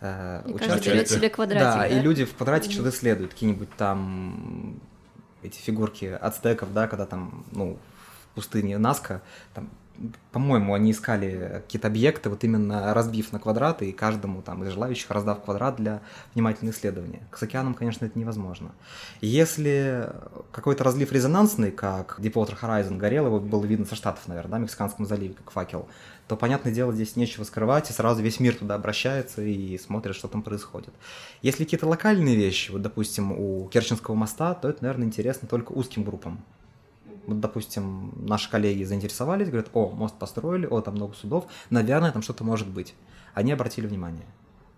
э, 0.00 0.42
берет 0.46 1.08
себе 1.08 1.30
квадратик, 1.30 1.64
да, 1.64 1.76
да, 1.78 1.86
и 1.86 2.00
люди 2.00 2.24
в 2.24 2.34
квадрате 2.34 2.68
mm-hmm. 2.68 2.72
что-то 2.72 2.90
исследуют, 2.90 3.32
какие-нибудь 3.32 3.70
там 3.76 4.80
эти 5.42 5.58
фигурки 5.58 6.06
ацтеков, 6.06 6.72
да, 6.72 6.88
когда 6.88 7.06
там, 7.06 7.44
ну, 7.52 7.78
в 8.30 8.34
пустыне 8.34 8.78
Наска, 8.78 9.22
там 9.52 9.70
по-моему, 10.32 10.74
они 10.74 10.90
искали 10.90 11.62
какие-то 11.64 11.86
объекты, 11.86 12.28
вот 12.28 12.42
именно 12.42 12.92
разбив 12.92 13.32
на 13.32 13.38
квадраты 13.38 13.88
и 13.88 13.92
каждому 13.92 14.42
там 14.42 14.64
из 14.64 14.72
желающих 14.72 15.08
раздав 15.10 15.42
квадрат 15.42 15.76
для 15.76 16.02
внимательного 16.34 16.74
исследования. 16.74 17.22
С 17.32 17.42
океаном, 17.42 17.74
конечно, 17.74 18.04
это 18.04 18.18
невозможно. 18.18 18.72
Если 19.20 20.10
какой-то 20.50 20.82
разлив 20.82 21.12
резонансный, 21.12 21.70
как 21.70 22.18
Deepwater 22.18 22.58
Horizon 22.60 22.96
горел, 22.96 23.26
его 23.26 23.38
было 23.38 23.64
видно 23.64 23.86
со 23.86 23.94
Штатов, 23.94 24.26
наверное, 24.26 24.52
да, 24.52 24.58
Мексиканском 24.58 25.06
заливе, 25.06 25.34
как 25.34 25.52
факел, 25.52 25.88
то, 26.26 26.36
понятное 26.36 26.72
дело, 26.72 26.92
здесь 26.92 27.16
нечего 27.16 27.44
скрывать, 27.44 27.90
и 27.90 27.92
сразу 27.92 28.22
весь 28.22 28.40
мир 28.40 28.56
туда 28.56 28.74
обращается 28.74 29.42
и 29.42 29.78
смотрит, 29.78 30.16
что 30.16 30.26
там 30.26 30.42
происходит. 30.42 30.92
Если 31.42 31.64
какие-то 31.64 31.86
локальные 31.86 32.34
вещи, 32.34 32.72
вот, 32.72 32.82
допустим, 32.82 33.30
у 33.30 33.68
Керченского 33.68 34.14
моста, 34.14 34.54
то 34.54 34.68
это, 34.68 34.82
наверное, 34.82 35.06
интересно 35.06 35.46
только 35.46 35.72
узким 35.72 36.02
группам 36.02 36.42
вот, 37.26 37.40
допустим, 37.40 38.12
наши 38.16 38.50
коллеги 38.50 38.84
заинтересовались, 38.84 39.48
говорят, 39.48 39.70
о, 39.72 39.90
мост 39.90 40.18
построили, 40.18 40.66
о, 40.66 40.80
там 40.80 40.94
много 40.94 41.14
судов, 41.14 41.46
наверное, 41.70 42.12
там 42.12 42.22
что-то 42.22 42.44
может 42.44 42.68
быть. 42.68 42.94
Они 43.34 43.52
обратили 43.52 43.86
внимание. 43.86 44.26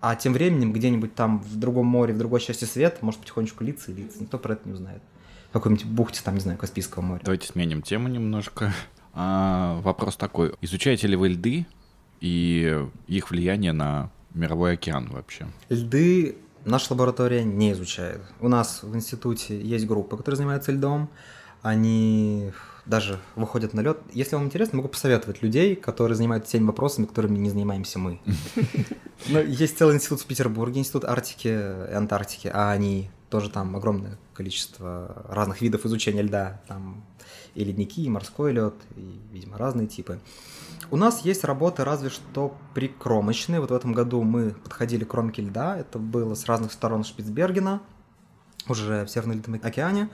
А 0.00 0.14
тем 0.14 0.32
временем 0.32 0.72
где-нибудь 0.72 1.14
там 1.14 1.40
в 1.40 1.56
другом 1.56 1.86
море, 1.86 2.14
в 2.14 2.18
другой 2.18 2.40
части 2.40 2.64
света, 2.64 2.98
может 3.00 3.20
потихонечку 3.20 3.64
литься 3.64 3.90
и 3.90 3.94
литься. 3.94 4.20
Никто 4.20 4.38
про 4.38 4.54
это 4.54 4.68
не 4.68 4.74
узнает. 4.74 5.02
В 5.50 5.52
какой-нибудь 5.52 5.86
бухте, 5.86 6.20
там, 6.22 6.34
не 6.34 6.40
знаю, 6.40 6.58
Каспийского 6.58 7.02
моря. 7.02 7.22
Давайте 7.24 7.48
сменим 7.48 7.82
тему 7.82 8.08
немножко. 8.08 8.72
А, 9.14 9.80
вопрос 9.80 10.16
такой. 10.16 10.54
Изучаете 10.60 11.06
ли 11.06 11.16
вы 11.16 11.30
льды 11.30 11.66
и 12.20 12.86
их 13.06 13.30
влияние 13.30 13.72
на 13.72 14.10
мировой 14.34 14.74
океан 14.74 15.08
вообще? 15.10 15.46
Льды 15.70 16.36
наша 16.66 16.92
лаборатория 16.92 17.42
не 17.42 17.72
изучает. 17.72 18.20
У 18.40 18.48
нас 18.48 18.82
в 18.82 18.94
институте 18.94 19.58
есть 19.60 19.86
группа, 19.86 20.16
которая 20.16 20.36
занимается 20.36 20.72
льдом 20.72 21.08
они 21.66 22.52
даже 22.84 23.18
выходят 23.34 23.74
на 23.74 23.80
лед. 23.80 23.98
Если 24.12 24.36
вам 24.36 24.44
интересно, 24.44 24.76
могу 24.76 24.88
посоветовать 24.88 25.42
людей, 25.42 25.74
которые 25.74 26.14
занимаются 26.14 26.52
теми 26.52 26.66
вопросами, 26.66 27.06
которыми 27.06 27.38
не 27.38 27.50
занимаемся 27.50 27.98
мы. 27.98 28.20
Но 29.28 29.40
есть 29.40 29.76
целый 29.76 29.96
институт 29.96 30.20
в 30.20 30.26
Петербурге, 30.26 30.80
институт 30.80 31.04
Арктики 31.04 31.48
и 31.48 31.92
Антарктики, 31.92 32.48
а 32.52 32.70
они 32.70 33.10
тоже 33.30 33.50
там 33.50 33.74
огромное 33.74 34.16
количество 34.34 35.26
разных 35.28 35.60
видов 35.60 35.84
изучения 35.84 36.22
льда. 36.22 36.60
Там 36.68 37.04
и 37.56 37.64
ледники, 37.64 38.04
и 38.04 38.08
морской 38.08 38.52
лед, 38.52 38.74
и, 38.94 39.18
видимо, 39.32 39.58
разные 39.58 39.88
типы. 39.88 40.20
У 40.92 40.96
нас 40.96 41.24
есть 41.24 41.42
работы 41.42 41.82
разве 41.82 42.10
что 42.10 42.56
прикромочные. 42.74 43.60
Вот 43.60 43.72
в 43.72 43.74
этом 43.74 43.92
году 43.92 44.22
мы 44.22 44.50
подходили 44.50 45.02
к 45.02 45.08
кромке 45.08 45.42
льда. 45.42 45.76
Это 45.76 45.98
было 45.98 46.34
с 46.34 46.44
разных 46.46 46.72
сторон 46.72 47.02
Шпицбергена, 47.02 47.82
уже 48.68 49.04
в 49.04 49.08
Северном 49.08 49.38
Ледовом 49.38 49.60
океане. 49.64 50.08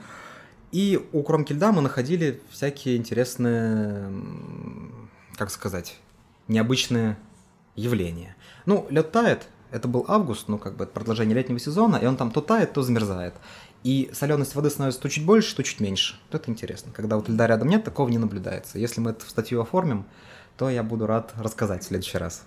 И 0.73 1.07
у 1.13 1.21
кромки 1.21 1.53
льда 1.53 1.71
мы 1.71 1.81
находили 1.81 2.41
всякие 2.49 2.97
интересные, 2.97 4.11
как 5.37 5.51
сказать, 5.51 5.99
необычные 6.47 7.15
явления. 7.75 8.35
Ну, 8.65 8.87
лед 8.89 9.11
тает, 9.11 9.47
это 9.69 9.87
был 9.87 10.03
август, 10.07 10.47
ну, 10.47 10.57
как 10.57 10.75
бы 10.75 10.85
это 10.85 10.93
продолжение 10.93 11.35
летнего 11.35 11.59
сезона, 11.59 11.97
и 11.97 12.07
он 12.07 12.17
там 12.17 12.31
то 12.31 12.41
тает, 12.41 12.73
то 12.73 12.81
замерзает. 12.81 13.35
И 13.83 14.09
соленость 14.13 14.55
воды 14.55 14.71
становится 14.71 14.99
то 14.99 15.09
чуть 15.09 15.25
больше, 15.25 15.55
то 15.55 15.61
чуть 15.61 15.79
меньше. 15.79 16.15
Вот 16.31 16.41
это 16.41 16.49
интересно. 16.49 16.91
Когда 16.91 17.17
вот 17.17 17.29
льда 17.29 17.45
рядом 17.45 17.67
нет, 17.67 17.83
такого 17.83 18.09
не 18.09 18.17
наблюдается. 18.17 18.79
Если 18.79 18.99
мы 18.99 19.11
это 19.11 19.23
в 19.25 19.29
статью 19.29 19.61
оформим, 19.61 20.05
то 20.57 20.71
я 20.71 20.81
буду 20.81 21.05
рад 21.05 21.33
рассказать 21.37 21.83
в 21.83 21.87
следующий 21.87 22.17
раз. 22.17 22.45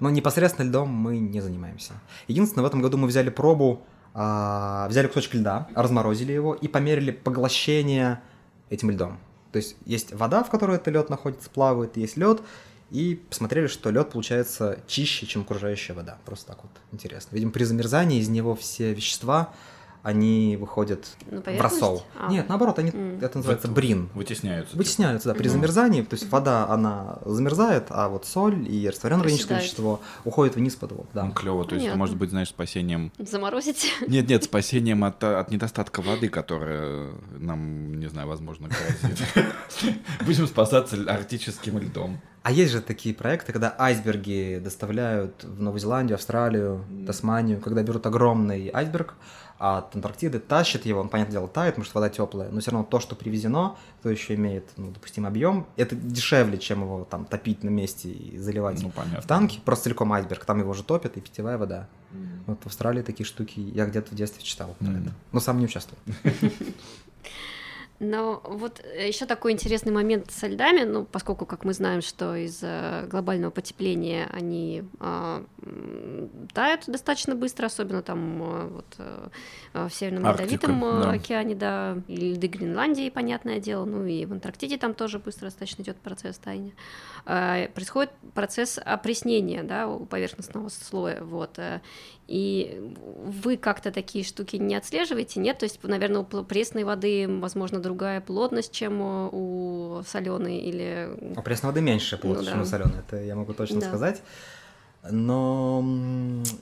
Но 0.00 0.08
непосредственно 0.08 0.66
льдом 0.66 0.88
мы 0.88 1.18
не 1.18 1.42
занимаемся. 1.42 1.92
Единственное, 2.26 2.62
в 2.62 2.68
этом 2.68 2.80
году 2.80 2.96
мы 2.96 3.06
взяли 3.06 3.28
пробу 3.28 3.84
а, 4.18 4.88
взяли 4.88 5.08
кусочек 5.08 5.34
льда, 5.34 5.68
разморозили 5.74 6.32
его 6.32 6.54
и 6.54 6.68
померили 6.68 7.10
поглощение 7.10 8.22
этим 8.70 8.90
льдом. 8.90 9.18
То 9.52 9.58
есть 9.58 9.76
есть 9.84 10.14
вода, 10.14 10.42
в 10.42 10.48
которой 10.48 10.76
этот 10.76 10.88
лед 10.88 11.10
находится, 11.10 11.50
плавает, 11.50 11.98
есть 11.98 12.16
лед, 12.16 12.40
и 12.90 13.20
посмотрели, 13.28 13.66
что 13.66 13.90
лед 13.90 14.10
получается 14.10 14.78
чище, 14.86 15.26
чем 15.26 15.42
окружающая 15.42 15.92
вода. 15.92 16.16
Просто 16.24 16.46
так 16.46 16.62
вот 16.62 16.72
интересно. 16.92 17.34
Видимо, 17.34 17.52
при 17.52 17.64
замерзании 17.64 18.18
из 18.18 18.30
него 18.30 18.54
все 18.54 18.94
вещества 18.94 19.52
они 20.06 20.56
выходят 20.56 21.04
в 21.28 21.60
рассол. 21.60 22.04
А. 22.14 22.30
Нет, 22.30 22.48
наоборот, 22.48 22.78
они, 22.78 22.90
mm. 22.90 23.24
это 23.24 23.38
называется 23.38 23.66
брин. 23.66 24.08
Вытесняются. 24.14 24.76
Вытесняются, 24.76 25.30
да, 25.30 25.34
при 25.34 25.46
mm. 25.46 25.52
замерзании. 25.52 26.02
То 26.02 26.14
есть 26.14 26.30
вода, 26.30 26.68
она 26.68 27.18
замерзает, 27.24 27.86
а 27.90 28.08
вот 28.08 28.24
соль 28.24 28.70
и 28.72 28.88
растворенное 28.88 29.22
органическое 29.22 29.58
вещество 29.58 30.00
уходит 30.24 30.54
вниз 30.54 30.76
под 30.76 30.92
воду. 30.92 31.08
Да. 31.12 31.24
Ну, 31.24 31.32
клево, 31.32 31.64
то 31.64 31.74
есть 31.74 31.88
это 31.88 31.96
может 31.96 32.16
быть, 32.16 32.30
знаешь, 32.30 32.50
спасением... 32.50 33.10
Заморозить? 33.18 33.92
Нет, 34.06 34.28
нет, 34.28 34.44
спасением 34.44 35.02
от, 35.02 35.24
от 35.24 35.50
недостатка 35.50 36.02
воды, 36.02 36.28
которая 36.28 37.10
нам, 37.36 37.98
не 37.98 38.06
знаю, 38.06 38.28
возможно, 38.28 38.68
грозит. 38.68 39.98
Будем 40.24 40.46
спасаться 40.46 40.96
арктическим 41.08 41.78
льдом. 41.78 42.20
А 42.46 42.52
есть 42.52 42.70
же 42.70 42.80
такие 42.80 43.12
проекты, 43.12 43.52
когда 43.52 43.74
айсберги 43.76 44.60
доставляют 44.62 45.42
в 45.42 45.60
Новую 45.60 45.80
Зеландию, 45.80 46.14
Австралию, 46.14 46.84
Тасманию, 47.04 47.60
когда 47.60 47.82
берут 47.82 48.06
огромный 48.06 48.70
айсберг, 48.72 49.14
а 49.58 49.78
от 49.78 49.94
Антарктиды 49.94 50.38
тащит 50.38 50.86
его, 50.86 51.00
он, 51.00 51.08
понятное 51.08 51.32
дело, 51.32 51.48
тает, 51.48 51.74
потому 51.74 51.84
что 51.84 51.94
вода 51.98 52.08
теплая, 52.08 52.50
но 52.50 52.60
все 52.60 52.70
равно 52.70 52.86
то, 52.86 53.00
что 53.00 53.16
привезено, 53.16 53.76
то 54.02 54.10
еще 54.10 54.34
имеет, 54.34 54.68
ну, 54.76 54.90
допустим, 54.90 55.26
объем, 55.26 55.66
это 55.76 55.96
дешевле, 55.96 56.58
чем 56.58 56.82
его 56.82 57.04
там 57.04 57.24
топить 57.24 57.62
на 57.62 57.70
месте 57.70 58.10
и 58.10 58.38
заливать 58.38 58.82
ну, 58.82 58.92
в 58.92 59.26
танки, 59.26 59.60
просто 59.64 59.84
целиком 59.84 60.12
айсберг, 60.12 60.44
там 60.44 60.58
его 60.58 60.74
же 60.74 60.82
топят, 60.82 61.16
и 61.16 61.20
питьевая 61.20 61.58
вода. 61.58 61.88
Mm. 62.12 62.26
Вот 62.46 62.62
в 62.62 62.66
Австралии 62.66 63.02
такие 63.02 63.26
штуки 63.26 63.60
я 63.60 63.86
где-то 63.86 64.12
в 64.12 64.14
детстве 64.14 64.42
читал 64.42 64.74
про 64.78 64.88
mm. 64.88 65.02
это, 65.02 65.14
но 65.32 65.40
сам 65.40 65.58
не 65.58 65.64
участвовал. 65.64 66.00
Но 67.98 68.42
вот 68.44 68.80
э, 68.84 69.08
еще 69.08 69.26
такой 69.26 69.52
интересный 69.52 69.92
момент 69.92 70.30
со 70.30 70.46
льдами, 70.46 70.82
ну, 70.82 71.04
поскольку, 71.04 71.46
как 71.46 71.64
мы 71.64 71.72
знаем, 71.72 72.02
что 72.02 72.34
из-за 72.34 73.06
глобального 73.10 73.50
потепления 73.50 74.28
они 74.32 74.84
э, 75.00 75.44
тают 76.52 76.84
достаточно 76.86 77.34
быстро, 77.34 77.66
особенно 77.66 78.02
там 78.02 78.42
э, 78.42 78.66
вот, 78.68 78.94
э, 78.98 79.28
в 79.72 79.90
Северном 79.90 80.26
Арктика, 80.26 80.66
Ледовитом 80.66 80.80
да. 80.80 81.10
океане, 81.10 81.54
да, 81.54 81.96
и 82.08 82.34
льды 82.34 82.48
Гренландии, 82.48 83.08
понятное 83.08 83.60
дело, 83.60 83.86
ну 83.86 84.04
и 84.04 84.26
в 84.26 84.32
Антарктиде 84.32 84.76
там 84.76 84.92
тоже 84.92 85.18
быстро 85.18 85.46
достаточно 85.46 85.82
идет 85.82 85.96
процесс 85.96 86.36
таяния. 86.36 86.74
Э, 87.24 87.68
происходит 87.68 88.10
процесс 88.34 88.78
опреснения, 88.84 89.62
да, 89.62 89.88
у 89.88 90.04
поверхностного 90.04 90.68
слоя, 90.68 91.22
вот, 91.22 91.58
э, 91.58 91.80
и 92.28 92.92
вы 93.24 93.56
как-то 93.56 93.92
такие 93.92 94.24
штуки 94.24 94.56
не 94.56 94.74
отслеживаете, 94.74 95.38
нет? 95.38 95.58
То 95.58 95.64
есть, 95.64 95.82
наверное, 95.82 96.22
у 96.22 96.24
пресной 96.24 96.84
воды, 96.84 97.26
возможно, 97.28 97.78
другая 97.78 98.20
плотность, 98.20 98.72
чем 98.72 99.00
у 99.00 100.02
соленой 100.06 100.58
или... 100.58 101.08
У 101.36 101.42
пресной 101.42 101.70
воды 101.70 101.82
меньше 101.82 102.16
плотность, 102.16 102.50
ну, 102.50 102.50
да. 102.50 102.52
чем 102.52 102.62
у 102.62 102.64
соленой, 102.64 102.98
это 103.06 103.22
я 103.22 103.36
могу 103.36 103.52
точно 103.54 103.80
да. 103.80 103.86
сказать. 103.86 104.22
Но 105.08 105.84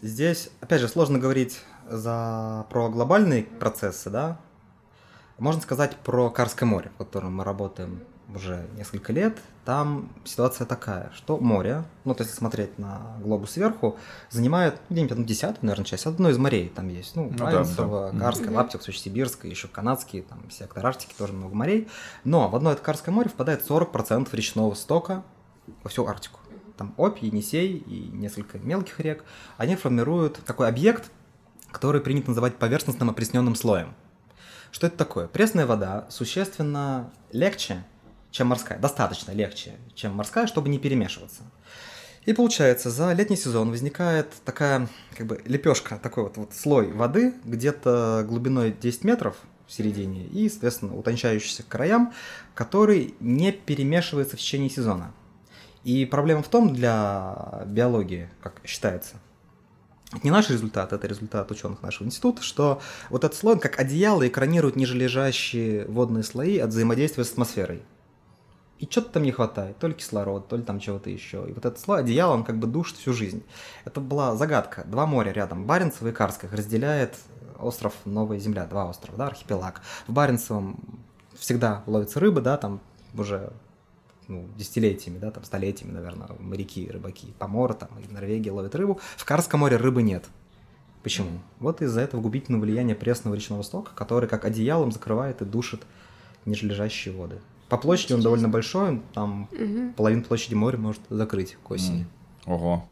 здесь, 0.03 0.51
опять 0.61 0.83
же, 0.83 0.89
сложно 0.89 1.19
говорить 1.19 1.61
за, 1.89 2.67
про 2.69 2.91
глобальные 2.91 3.45
процессы, 3.45 4.11
да. 4.11 4.39
Можно 5.39 5.63
сказать 5.63 5.97
про 5.97 6.31
Карское 6.31 6.69
море, 6.69 6.91
в 6.95 6.99
котором 6.99 7.37
мы 7.37 7.45
работаем 7.45 8.01
уже 8.35 8.67
несколько 8.77 9.13
лет, 9.13 9.39
там 9.65 10.11
ситуация 10.25 10.67
такая, 10.67 11.11
что 11.15 11.39
море, 11.39 11.85
ну, 12.05 12.15
то 12.15 12.23
есть 12.23 12.35
смотреть 12.35 12.79
на 12.79 13.17
глобус 13.21 13.53
сверху, 13.53 13.97
занимает 14.31 14.75
ну, 14.89 14.95
где-нибудь 14.95 15.13
одну 15.13 15.25
десятую, 15.25 15.59
наверное, 15.63 15.85
часть, 15.85 16.07
одно 16.07 16.31
из 16.31 16.39
морей 16.39 16.69
там 16.69 16.89
есть, 16.89 17.17
ну, 17.17 17.31
ну 17.31 17.45
Баренцево, 17.45 18.11
да, 18.13 18.19
да. 18.19 18.25
Карское, 18.25 18.49
mm-hmm. 18.49 18.55
Лаптев, 18.55 18.97
Сибирское, 18.97 19.51
еще 19.51 19.69
канадские, 19.69 20.23
там, 20.23 20.51
сектор 20.51 20.85
Арктики, 20.87 21.15
тоже 21.17 21.33
много 21.33 21.55
морей, 21.55 21.89
но 22.25 22.49
в 22.49 22.57
одно 22.57 22.73
это 22.73 22.83
Карское 22.83 23.15
море 23.15 23.29
впадает 23.29 23.69
40% 23.69 24.29
речного 24.33 24.75
стока 24.75 25.23
во 25.83 25.91
всю 25.91 26.07
Арктику. 26.07 26.41
Там 26.77 26.93
Обь, 26.97 27.23
Енисей 27.23 27.77
и 27.77 28.09
несколько 28.13 28.59
мелких 28.59 28.99
рек, 29.01 29.25
они 29.59 29.77
формируют 29.77 30.41
такой 30.45 30.69
объект, 30.69 31.11
который 31.71 32.01
принято 32.01 32.31
называть 32.31 32.57
поверхностным 32.57 33.11
опресненным 33.11 33.55
слоем. 33.55 33.95
Что 34.73 34.89
это 34.89 34.97
такое? 34.97 35.29
Пресная 35.29 35.67
вода 35.67 36.07
существенно 36.09 37.13
легче, 37.31 37.85
чем 38.35 38.49
морская. 38.49 38.79
Достаточно 38.79 39.31
легче, 39.31 39.75
чем 39.95 40.13
морская, 40.15 40.49
чтобы 40.49 40.69
не 40.69 40.79
перемешиваться. 40.79 41.43
И 42.27 42.33
получается, 42.33 42.91
за 42.91 43.13
летний 43.13 43.37
сезон 43.37 43.71
возникает 43.71 44.33
такая 44.45 44.89
как 45.17 45.27
бы 45.27 45.41
лепешка, 45.45 46.01
такой 46.03 46.25
вот, 46.25 46.37
вот 46.37 46.53
слой 46.53 46.91
воды, 46.91 47.35
где-то 47.45 48.25
глубиной 48.29 48.73
10 48.73 49.05
метров 49.05 49.37
в 49.69 49.73
середине 49.73 50.25
и, 50.25 50.49
соответственно, 50.49 50.97
утончающийся 50.97 51.63
к 51.63 51.69
краям, 51.69 52.13
который 52.55 53.15
не 53.21 53.53
перемешивается 53.53 54.37
в 54.37 54.41
течение 54.41 54.69
сезона. 54.69 55.13
И 55.85 56.05
проблема 56.05 56.43
в 56.43 56.49
том 56.49 56.75
для 56.75 57.63
биологии, 57.67 58.31
как 58.43 58.61
считается, 58.65 59.17
не 60.25 60.33
наш 60.33 60.51
результат, 60.51 60.93
это 60.93 61.07
результат 61.07 61.53
ученых 61.53 61.83
нашего 61.83 62.07
института, 62.09 62.43
что 62.43 62.81
вот 63.11 63.23
этот 63.23 63.39
слой, 63.39 63.61
как 63.61 63.79
одеяло, 63.79 64.27
экранирует 64.27 64.75
нижележащие 64.75 65.87
водные 65.87 66.25
слои 66.25 66.59
от 66.59 66.71
взаимодействия 66.71 67.25
с 67.25 67.31
атмосферой. 67.31 67.83
И 68.79 68.87
что-то 68.87 69.11
там 69.11 69.23
не 69.23 69.31
хватает, 69.31 69.79
то 69.79 69.87
ли 69.87 69.95
кислород, 69.95 70.49
то 70.49 70.57
ли 70.57 70.63
там 70.63 70.81
чего-то 70.81 71.09
еще. 71.09 71.49
И 71.49 71.53
вот 71.53 71.65
этот 71.65 71.79
слой 71.79 72.01
одеяла, 72.01 72.35
он 72.35 72.45
как 72.45 72.59
бы 72.59 72.67
душит 72.67 72.97
всю 72.97 73.13
жизнь. 73.13 73.43
Это 73.85 74.01
была 74.01 74.35
загадка. 74.37 74.85
Два 74.85 75.07
моря 75.07 75.33
рядом, 75.33 75.65
Баренцево 75.65 76.09
и 76.09 76.13
Карское, 76.13 76.51
разделяет 76.51 77.17
остров 77.59 77.95
Новая 78.05 78.39
Земля, 78.39 78.67
два 78.67 78.89
острова, 78.89 79.17
да, 79.17 79.27
архипелаг. 79.29 79.81
В 80.09 80.13
Баренцевом 80.13 80.79
всегда 81.35 81.83
ловится 81.87 82.21
рыба, 82.21 82.41
да, 82.41 82.57
там 82.57 82.81
уже 83.17 83.53
ну, 84.29 84.49
десятилетиями, 84.57 85.19
да, 85.19 85.31
там 85.31 85.45
столетиями, 85.45 85.93
наверное, 85.93 86.29
моряки, 86.39 86.91
рыбаки, 86.91 87.33
поморы 87.39 87.75
там, 87.75 87.91
и 87.99 88.03
в 88.03 88.13
Норвегии 88.13 88.51
ловят 88.51 88.75
рыбу. 88.75 89.01
В 89.17 89.25
Карском 89.25 89.61
море 89.61 89.77
рыбы 89.77 90.03
нет. 90.03 90.25
Почему? 91.03 91.41
Вот 91.61 91.83
из-за 91.83 92.01
этого 92.01 92.21
губительного 92.21 92.63
влияния 92.63 92.95
пресного 92.95 93.35
речного 93.35 93.63
стока, 93.63 93.93
который 93.95 94.29
как 94.29 94.45
одеялом 94.45 94.91
закрывает 94.91 95.43
и 95.43 95.45
душит 95.45 95.83
нижележащие 96.47 97.15
воды. 97.15 97.41
По 97.69 97.77
площади 97.77 98.13
он 98.13 98.21
довольно 98.21 98.49
большой, 98.49 99.01
там 99.15 99.49
угу. 99.53 99.93
половину 99.97 100.23
площади 100.23 100.55
моря 100.55 100.77
может 100.77 101.03
закрыть 101.09 101.57
к 101.63 101.71
осени. 101.71 102.07
Ого. 102.47 102.85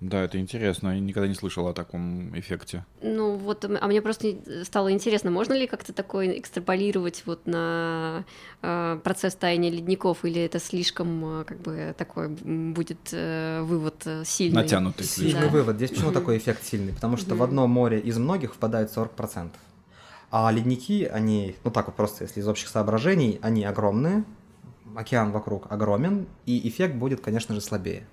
Да, 0.00 0.22
это 0.22 0.38
интересно. 0.38 0.90
Я 0.90 1.00
никогда 1.00 1.26
не 1.26 1.34
слышал 1.34 1.66
о 1.66 1.72
таком 1.72 2.38
эффекте. 2.38 2.84
Ну 3.02 3.34
вот, 3.34 3.64
а 3.64 3.86
мне 3.88 4.00
просто 4.00 4.36
стало 4.62 4.92
интересно, 4.92 5.32
можно 5.32 5.54
ли 5.54 5.66
как-то 5.66 5.92
такое 5.92 6.38
экстраполировать 6.38 7.24
вот 7.26 7.46
на 7.46 8.24
э, 8.62 9.00
процесс 9.02 9.34
таяния 9.34 9.70
ледников, 9.70 10.24
или 10.24 10.40
это 10.40 10.60
слишком 10.60 11.40
э, 11.40 11.44
как 11.44 11.60
бы 11.60 11.94
такой 11.98 12.28
будет 12.28 13.08
э, 13.10 13.62
вывод 13.62 14.02
э, 14.04 14.22
сильный? 14.24 14.62
Натянутый. 14.62 15.04
Сильный 15.04 15.42
да. 15.42 15.48
вывод. 15.48 15.76
Здесь 15.76 15.90
почему 15.90 16.12
такой 16.12 16.38
эффект 16.38 16.64
сильный? 16.64 16.92
Потому 16.92 17.16
что 17.16 17.34
в 17.34 17.42
одно 17.42 17.66
море 17.66 17.98
из 17.98 18.18
многих 18.18 18.54
впадает 18.54 18.96
40%. 18.96 19.50
А 20.30 20.50
ледники, 20.50 21.04
они, 21.04 21.56
ну 21.64 21.70
так 21.70 21.86
вот 21.86 21.96
просто, 21.96 22.24
если 22.24 22.40
из 22.40 22.48
общих 22.48 22.68
соображений, 22.68 23.38
они 23.42 23.64
огромные, 23.64 24.24
океан 24.94 25.32
вокруг 25.32 25.70
огромен, 25.70 26.26
и 26.44 26.68
эффект 26.68 26.94
будет, 26.94 27.20
конечно 27.20 27.54
же, 27.54 27.60
слабее. 27.60 28.06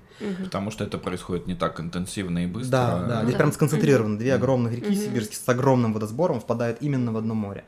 Потому 0.43 0.71
что 0.71 0.83
это 0.83 0.97
происходит 0.97 1.47
не 1.47 1.55
так 1.55 1.79
интенсивно 1.79 2.45
и 2.45 2.47
быстро. 2.47 2.71
Да, 2.71 3.03
да, 3.05 3.21
здесь 3.23 3.33
да. 3.33 3.39
прям 3.39 3.51
сконцентрировано. 3.51 4.17
Две 4.17 4.33
огромных 4.33 4.73
реки 4.73 4.87
угу. 4.87 4.95
сибирские 4.95 5.37
с 5.37 5.49
огромным 5.49 5.93
водосбором 5.93 6.39
впадают 6.39 6.77
именно 6.81 7.11
в 7.11 7.17
одно 7.17 7.33
море, 7.33 7.65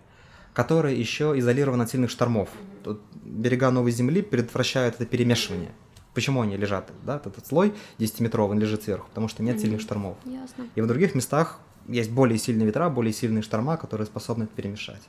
которое 0.54 0.96
еще 0.96 1.34
изолировано 1.38 1.84
от 1.84 1.92
сильных 1.92 2.10
штормов. 2.10 2.50
Тут 2.84 3.02
берега 3.24 3.70
Новой 3.72 3.92
Земли 3.92 4.22
предотвращают 4.22 4.96
это 4.96 5.06
перемешивание. 5.06 5.72
Почему 6.14 6.42
они 6.42 6.58
лежат? 6.58 6.90
Да, 7.04 7.18
этот 7.18 7.46
слой 7.46 7.74
10-метровый 8.00 8.58
лежит 8.58 8.84
сверху, 8.84 9.08
потому 9.10 9.28
что 9.28 9.44
нет 9.44 9.60
сильных 9.60 9.82
штормов. 9.82 10.18
Ясно. 10.26 10.68
И 10.74 10.82
в 10.82 10.88
других 10.88 11.14
местах 11.14 11.60
есть 11.88 12.12
более 12.12 12.38
сильные 12.38 12.66
ветра, 12.66 12.90
более 12.90 13.14
сильные 13.14 13.42
шторма, 13.42 13.78
которые 13.78 14.08
способны 14.08 14.44
это 14.44 14.54
перемешать. 14.54 15.02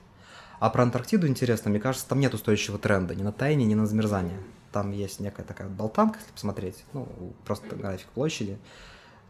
А 0.61 0.71
про 0.71 0.83
Антарктиду 0.83 1.27
интересно, 1.27 1.71
мне 1.71 1.81
кажется, 1.81 2.09
там 2.09 2.21
нет 2.21 2.35
устойчивого 2.35 2.79
тренда 2.79 3.14
ни 3.14 3.23
на 3.23 3.33
таяние, 3.33 3.67
ни 3.67 3.75
на 3.75 3.87
замерзание 3.87 4.38
там 4.73 4.93
есть 4.93 5.21
некая 5.21 5.43
такая 5.43 5.69
болтанка, 5.69 6.19
если 6.19 6.33
посмотреть, 6.33 6.85
ну, 6.93 7.09
просто 7.45 7.75
график 7.75 8.09
площади, 8.09 8.59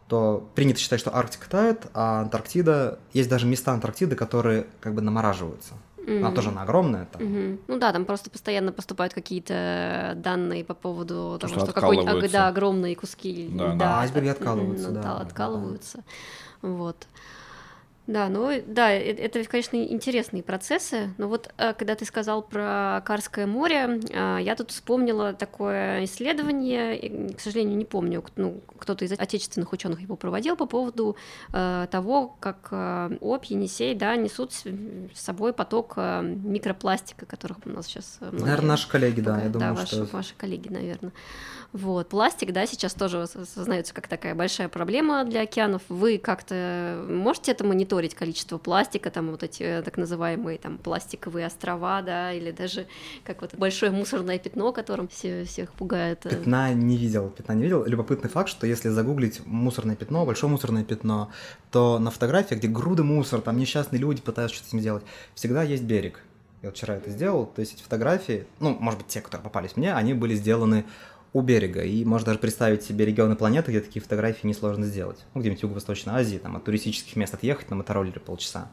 то 0.07 0.47
принято 0.55 0.79
считать, 0.79 0.99
что 0.99 1.15
Арктика 1.15 1.49
тает, 1.49 1.87
а 1.93 2.21
Антарктида... 2.21 2.99
Есть 3.13 3.29
даже 3.29 3.45
места 3.45 3.73
Антарктиды, 3.73 4.15
которые 4.15 4.65
как 4.79 4.95
бы 4.95 5.01
намораживаются. 5.01 5.75
Mm-hmm. 5.97 6.17
Она 6.17 6.31
тоже 6.31 6.49
она 6.49 6.63
огромная. 6.63 7.05
Там. 7.05 7.21
Mm-hmm. 7.21 7.59
Ну 7.67 7.77
да, 7.77 7.93
там 7.93 8.05
просто 8.05 8.31
постоянно 8.31 8.71
поступают 8.71 9.13
какие-то 9.13 10.13
данные 10.15 10.63
по 10.63 10.73
поводу 10.73 11.37
То, 11.39 11.47
того, 11.47 11.53
что, 11.53 11.65
что 11.65 11.73
какой-нибудь 11.73 12.31
да, 12.31 12.47
огромные 12.47 12.95
куски 12.95 13.49
да, 13.51 13.67
да, 13.67 13.75
да. 13.75 13.99
айсберги 14.01 14.29
откалываются. 14.29 14.89
Да, 14.89 15.01
да, 15.01 15.17
откалываются. 15.17 15.97
Да. 16.61 16.69
Вот. 16.69 17.07
Да, 18.09 18.27
ну 18.27 18.49
да, 18.65 18.91
э, 18.91 19.13
это, 19.13 19.43
конечно, 19.43 19.75
интересные 19.75 20.41
процессы. 20.41 21.13
Но 21.19 21.27
вот 21.27 21.53
э, 21.59 21.75
когда 21.75 21.93
ты 21.93 22.05
сказал 22.05 22.41
про 22.41 23.03
Карское 23.05 23.45
море, 23.45 24.01
э, 24.09 24.39
я 24.41 24.55
тут 24.55 24.71
вспомнила 24.71 25.33
такое 25.33 26.03
исследование, 26.05 27.31
к 27.35 27.39
сожалению, 27.39 27.77
не 27.77 27.85
помню, 27.85 28.25
ну, 28.35 28.61
кто-то 28.79 29.05
из 29.05 29.11
отечественных 29.11 29.71
ученых 29.73 30.01
его 30.01 30.15
проводил 30.15 30.55
по 30.55 30.65
поводу 30.65 31.17
того, 31.51 32.35
как 32.39 32.73
Обь, 33.21 33.45
Енисей, 33.45 33.93
да, 33.93 34.15
несут 34.15 34.53
с 34.53 34.65
собой 35.13 35.53
поток 35.53 35.97
микропластика, 35.97 37.25
которых 37.25 37.59
у 37.65 37.69
нас 37.69 37.85
сейчас. 37.85 38.17
Наверное, 38.21 38.69
наши 38.69 38.89
коллеги, 38.89 39.21
да, 39.21 39.39
я 39.39 39.49
думаю, 39.49 39.75
да, 39.75 39.85
что... 39.85 40.05
ваши 40.05 40.33
коллеги, 40.35 40.69
наверное. 40.69 41.11
Вот. 41.71 42.09
Пластик, 42.09 42.51
да, 42.51 42.65
сейчас 42.65 42.93
тоже 42.93 43.21
осознается 43.21 43.93
как 43.93 44.07
такая 44.07 44.33
большая 44.33 44.69
проблема 44.69 45.23
для 45.23 45.41
океанов. 45.41 45.83
Вы 45.87 46.17
как-то 46.17 47.05
можете 47.07 47.51
это 47.51 47.63
мониторить, 47.63 48.15
количество 48.15 48.57
пластика, 48.57 49.11
там 49.11 49.29
вот 49.29 49.43
эти 49.43 49.61
э, 49.61 49.81
так 49.83 49.97
называемые 49.97 50.57
там 50.57 50.79
пластиковые 50.79 51.45
острова, 51.45 52.01
да, 52.01 52.33
или 52.33 52.51
даже 52.51 52.87
как 53.23 53.41
вот 53.41 53.53
большое 53.55 53.91
мусорное 53.91 54.39
пятно, 54.39 54.71
которым 54.71 55.07
все, 55.07 55.43
всех 55.43 55.71
пугает. 55.73 56.25
Э? 56.25 56.29
Пятна 56.29 56.73
не 56.73 56.97
видел, 56.97 57.29
пятна 57.29 57.53
не 57.53 57.63
видел. 57.63 57.85
Любопытный 57.85 58.29
факт, 58.29 58.49
что 58.49 58.65
если 58.65 58.89
загуглить 58.89 59.45
мусорное 59.45 59.95
пятно, 59.95 60.25
большое 60.25 60.51
мусорное 60.51 60.83
пятно, 60.83 61.31
то 61.71 61.99
на 61.99 62.09
фотографиях, 62.09 62.59
где 62.59 62.67
груды 62.67 63.03
мусора, 63.03 63.41
там 63.41 63.57
несчастные 63.57 63.99
люди 63.99 64.21
пытаются 64.21 64.55
что-то 64.55 64.71
с 64.71 64.73
ним 64.73 64.81
делать, 64.81 65.03
всегда 65.35 65.61
есть 65.61 65.83
берег. 65.83 66.23
Я 66.61 66.71
вчера 66.71 66.95
это 66.95 67.09
сделал, 67.09 67.45
то 67.45 67.61
есть 67.61 67.75
эти 67.75 67.81
фотографии, 67.81 68.45
ну, 68.59 68.75
может 68.77 68.99
быть, 68.99 69.07
те, 69.07 69.21
которые 69.21 69.43
попались 69.45 69.77
мне, 69.77 69.93
они 69.93 70.13
были 70.13 70.35
сделаны 70.35 70.85
у 71.33 71.41
берега. 71.41 71.81
И 71.83 72.03
можно 72.05 72.27
даже 72.27 72.39
представить 72.39 72.83
себе 72.83 73.05
регионы 73.05 73.35
планеты, 73.35 73.71
где 73.71 73.81
такие 73.81 74.01
фотографии 74.01 74.47
несложно 74.47 74.85
сделать. 74.85 75.25
Ну, 75.33 75.41
где-нибудь 75.41 75.59
в 75.59 75.63
Юго-Восточной 75.63 76.13
Азии, 76.13 76.37
там 76.37 76.55
от 76.55 76.63
туристических 76.65 77.15
мест 77.15 77.33
отъехать 77.33 77.69
на 77.69 77.75
мотороллере 77.75 78.19
полчаса. 78.19 78.69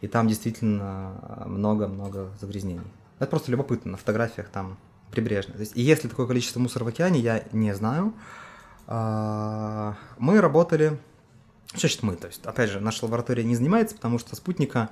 И 0.00 0.08
там 0.08 0.28
действительно 0.28 1.44
много-много 1.46 2.32
загрязнений. 2.40 2.86
Это 3.18 3.28
просто 3.30 3.50
любопытно, 3.50 3.92
на 3.92 3.96
фотографиях 3.96 4.48
там 4.48 4.78
прибрежно. 5.10 5.54
То 5.54 5.60
есть, 5.60 5.76
и 5.76 5.82
если 5.82 6.08
такое 6.08 6.26
количество 6.26 6.60
мусора 6.60 6.84
в 6.84 6.88
океане, 6.88 7.20
я 7.20 7.44
не 7.52 7.74
знаю. 7.74 8.14
А, 8.86 9.96
мы 10.18 10.40
работали... 10.40 10.98
Что 11.68 11.80
значит 11.80 12.02
мы? 12.02 12.16
То 12.16 12.28
есть, 12.28 12.46
опять 12.46 12.70
же, 12.70 12.80
наша 12.80 13.04
лаборатория 13.04 13.44
не 13.44 13.54
занимается, 13.54 13.94
потому 13.94 14.18
что 14.18 14.34
спутника 14.36 14.88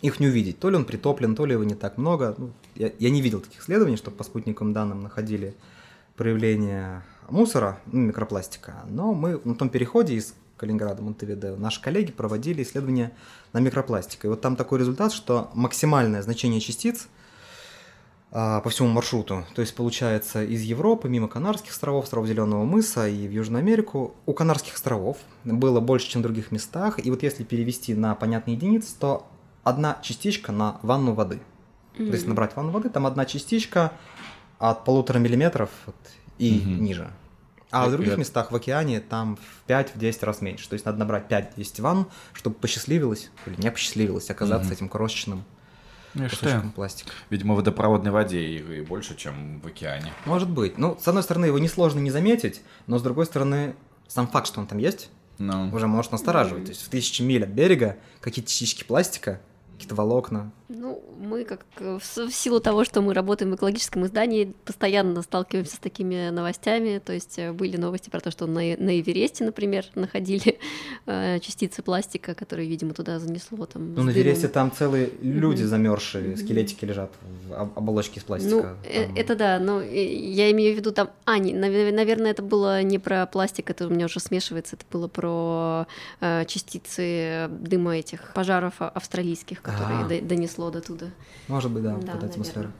их 0.00 0.20
не 0.20 0.28
увидеть. 0.28 0.60
То 0.60 0.70
ли 0.70 0.76
он 0.76 0.84
притоплен, 0.84 1.34
то 1.34 1.44
ли 1.44 1.52
его 1.52 1.64
не 1.64 1.74
так 1.74 1.98
много. 1.98 2.34
Ну, 2.38 2.52
я, 2.74 2.92
я 2.98 3.10
не 3.10 3.20
видел 3.20 3.40
таких 3.40 3.62
исследований, 3.62 3.96
чтобы 3.96 4.16
по 4.16 4.24
спутниковым 4.24 4.72
данным 4.72 5.00
находили 5.00 5.56
проявление 6.20 7.02
мусора, 7.30 7.80
ну, 7.86 8.00
микропластика, 8.00 8.84
но 8.88 9.14
мы 9.14 9.40
на 9.44 9.54
том 9.54 9.70
переходе 9.70 10.16
из 10.16 10.34
Калининграда, 10.58 11.00
Монтевидео, 11.00 11.56
наши 11.56 11.80
коллеги 11.80 12.12
проводили 12.12 12.62
исследования 12.62 13.12
на 13.54 13.60
микропластик. 13.60 14.26
И 14.26 14.28
вот 14.28 14.42
там 14.42 14.54
такой 14.54 14.80
результат, 14.80 15.14
что 15.14 15.50
максимальное 15.54 16.20
значение 16.20 16.60
частиц 16.60 17.08
а, 18.32 18.60
по 18.60 18.68
всему 18.68 18.88
маршруту, 18.88 19.46
то 19.54 19.62
есть 19.62 19.74
получается 19.74 20.44
из 20.44 20.60
Европы, 20.60 21.08
мимо 21.08 21.26
Канарских 21.26 21.70
островов, 21.70 22.04
островов 22.04 22.28
Зеленого 22.28 22.66
мыса 22.66 23.08
и 23.08 23.26
в 23.26 23.30
Южную 23.30 23.60
Америку, 23.60 24.14
у 24.26 24.34
Канарских 24.34 24.74
островов 24.74 25.16
было 25.44 25.80
больше, 25.80 26.10
чем 26.10 26.20
в 26.20 26.24
других 26.24 26.52
местах. 26.52 27.02
И 27.02 27.10
вот 27.10 27.22
если 27.22 27.44
перевести 27.44 27.94
на 27.94 28.14
понятные 28.14 28.56
единицы, 28.56 28.94
то 28.98 29.26
одна 29.64 29.98
частичка 30.02 30.52
на 30.52 30.80
ванну 30.82 31.14
воды. 31.14 31.40
Mm-hmm. 31.94 32.06
То 32.08 32.12
есть 32.12 32.26
набрать 32.26 32.54
ванну 32.56 32.72
воды, 32.72 32.90
там 32.90 33.06
одна 33.06 33.24
частичка 33.24 33.92
от 34.60 34.84
полутора 34.84 35.18
миллиметров 35.18 35.70
и 36.38 36.60
угу. 36.60 36.82
ниже. 36.82 37.10
А 37.72 37.86
в 37.86 37.92
других 37.92 38.16
местах 38.16 38.50
в 38.50 38.56
океане 38.56 39.00
там 39.00 39.36
в 39.36 39.70
5-10 39.70 40.24
раз 40.24 40.40
меньше. 40.40 40.68
То 40.68 40.74
есть 40.74 40.84
надо 40.84 40.98
набрать 40.98 41.30
5-10 41.30 41.82
ванн, 41.82 42.06
чтобы 42.32 42.56
посчастливилось 42.56 43.30
или 43.46 43.60
не 43.60 43.70
посчастливилось 43.70 44.28
оказаться 44.30 44.68
угу. 44.68 44.74
этим 44.74 44.88
крошечным 44.88 45.44
ну, 46.14 46.28
кусочком 46.28 46.72
пластика. 46.72 47.12
Видимо, 47.30 47.54
в 47.54 47.58
водопроводной 47.58 48.10
воде 48.10 48.40
и 48.40 48.82
больше, 48.82 49.16
чем 49.16 49.60
в 49.60 49.66
океане. 49.66 50.12
Может 50.26 50.50
быть. 50.50 50.78
Ну, 50.78 50.98
с 51.00 51.06
одной 51.06 51.22
стороны, 51.22 51.46
его 51.46 51.58
несложно 51.58 52.00
не 52.00 52.10
заметить, 52.10 52.60
но 52.86 52.98
с 52.98 53.02
другой 53.02 53.26
стороны, 53.26 53.76
сам 54.08 54.26
факт, 54.26 54.48
что 54.48 54.60
он 54.60 54.66
там 54.66 54.78
есть, 54.78 55.08
no. 55.38 55.66
Ну. 55.66 55.76
уже 55.76 55.86
может 55.86 56.10
настораживать. 56.10 56.64
То 56.64 56.70
есть 56.70 56.82
в 56.82 56.88
тысячи 56.88 57.22
миль 57.22 57.44
от 57.44 57.50
берега 57.50 57.96
какие-то 58.20 58.50
частички 58.50 58.82
пластика 58.82 59.40
какие-то 59.74 59.94
волокна. 59.94 60.50
Ну, 60.72 61.02
мы 61.18 61.44
как 61.44 61.66
в 61.80 62.30
силу 62.30 62.60
того, 62.60 62.84
что 62.84 63.02
мы 63.02 63.12
работаем 63.12 63.50
в 63.50 63.56
экологическом 63.56 64.06
издании, 64.06 64.54
постоянно 64.64 65.20
сталкиваемся 65.22 65.74
с 65.74 65.78
такими 65.80 66.30
новостями. 66.30 67.02
То 67.04 67.12
есть 67.12 67.40
э, 67.40 67.52
были 67.52 67.76
новости 67.76 68.08
про 68.08 68.20
то, 68.20 68.30
что 68.30 68.46
на, 68.46 68.60
на 68.60 69.00
Эвересте, 69.00 69.44
например, 69.44 69.84
находили 69.96 70.60
э, 71.06 71.40
частицы 71.40 71.82
пластика, 71.82 72.34
которые, 72.34 72.68
видимо, 72.68 72.94
туда 72.94 73.18
занесло. 73.18 73.66
Там, 73.66 73.94
ну, 73.94 74.04
на 74.04 74.10
Эвересте 74.10 74.46
там 74.46 74.70
целые 74.70 75.10
люди 75.20 75.62
mm-hmm. 75.62 75.66
замерзшие, 75.66 76.36
скелетики 76.36 76.84
лежат 76.84 77.10
в 77.48 77.72
оболочке 77.74 78.20
из 78.20 78.24
пластика. 78.24 78.54
Ну, 78.54 78.88
э, 78.88 79.06
там... 79.06 79.16
это 79.16 79.34
да, 79.34 79.58
но 79.58 79.82
я 79.82 80.52
имею 80.52 80.74
в 80.74 80.76
виду 80.76 80.92
там... 80.92 81.10
А, 81.24 81.38
не, 81.38 81.52
наверное, 81.52 82.30
это 82.30 82.42
было 82.42 82.80
не 82.82 83.00
про 83.00 83.26
пластик, 83.26 83.70
это 83.70 83.88
у 83.88 83.90
меня 83.90 84.06
уже 84.06 84.20
смешивается, 84.20 84.76
это 84.76 84.84
было 84.92 85.08
про 85.08 85.88
э, 86.20 86.44
частицы 86.46 87.48
дыма 87.50 87.96
этих 87.96 88.32
пожаров 88.34 88.74
австралийских, 88.78 89.62
которые 89.62 90.20
донесло 90.20 90.59
до 90.68 90.82
туда. 90.82 91.06
Может 91.48 91.70
быть, 91.70 91.82
да, 91.82 91.96
да 91.96 92.12
вот 92.14 92.24
атмосфера. 92.24 92.70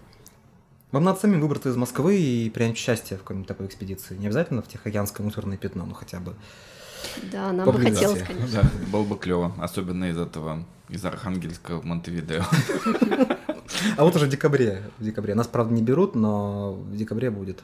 Вам 0.92 1.04
надо 1.04 1.20
самим 1.20 1.40
выбраться 1.40 1.68
из 1.68 1.76
Москвы 1.76 2.18
и 2.18 2.50
принять 2.50 2.74
участие 2.74 3.16
в 3.16 3.22
какой-нибудь 3.22 3.48
такой 3.48 3.66
экспедиции. 3.66 4.16
Не 4.16 4.26
обязательно 4.26 4.60
в 4.60 4.68
Тихоокеанское 4.68 5.24
мусорное 5.24 5.56
пятно, 5.56 5.86
но 5.86 5.94
хотя 5.94 6.18
бы 6.18 6.34
Да, 7.32 7.52
нам 7.52 7.64
бы 7.64 7.78
хотелось, 7.80 8.22
конечно. 8.22 8.62
Да, 8.62 8.70
было 8.90 9.04
бы 9.04 9.16
клево, 9.16 9.54
особенно 9.58 10.10
из 10.10 10.18
этого, 10.18 10.64
из 10.88 11.04
Архангельска 11.04 11.76
в 11.78 11.84
Монтевидео. 11.84 12.42
А 13.96 14.04
вот 14.04 14.16
уже 14.16 14.26
в 14.26 14.28
декабре, 14.28 14.82
в 14.98 15.04
декабре. 15.04 15.34
Нас, 15.34 15.46
правда, 15.46 15.72
не 15.72 15.82
берут, 15.82 16.14
но 16.14 16.72
в 16.72 16.96
декабре 16.96 17.30
будет. 17.30 17.62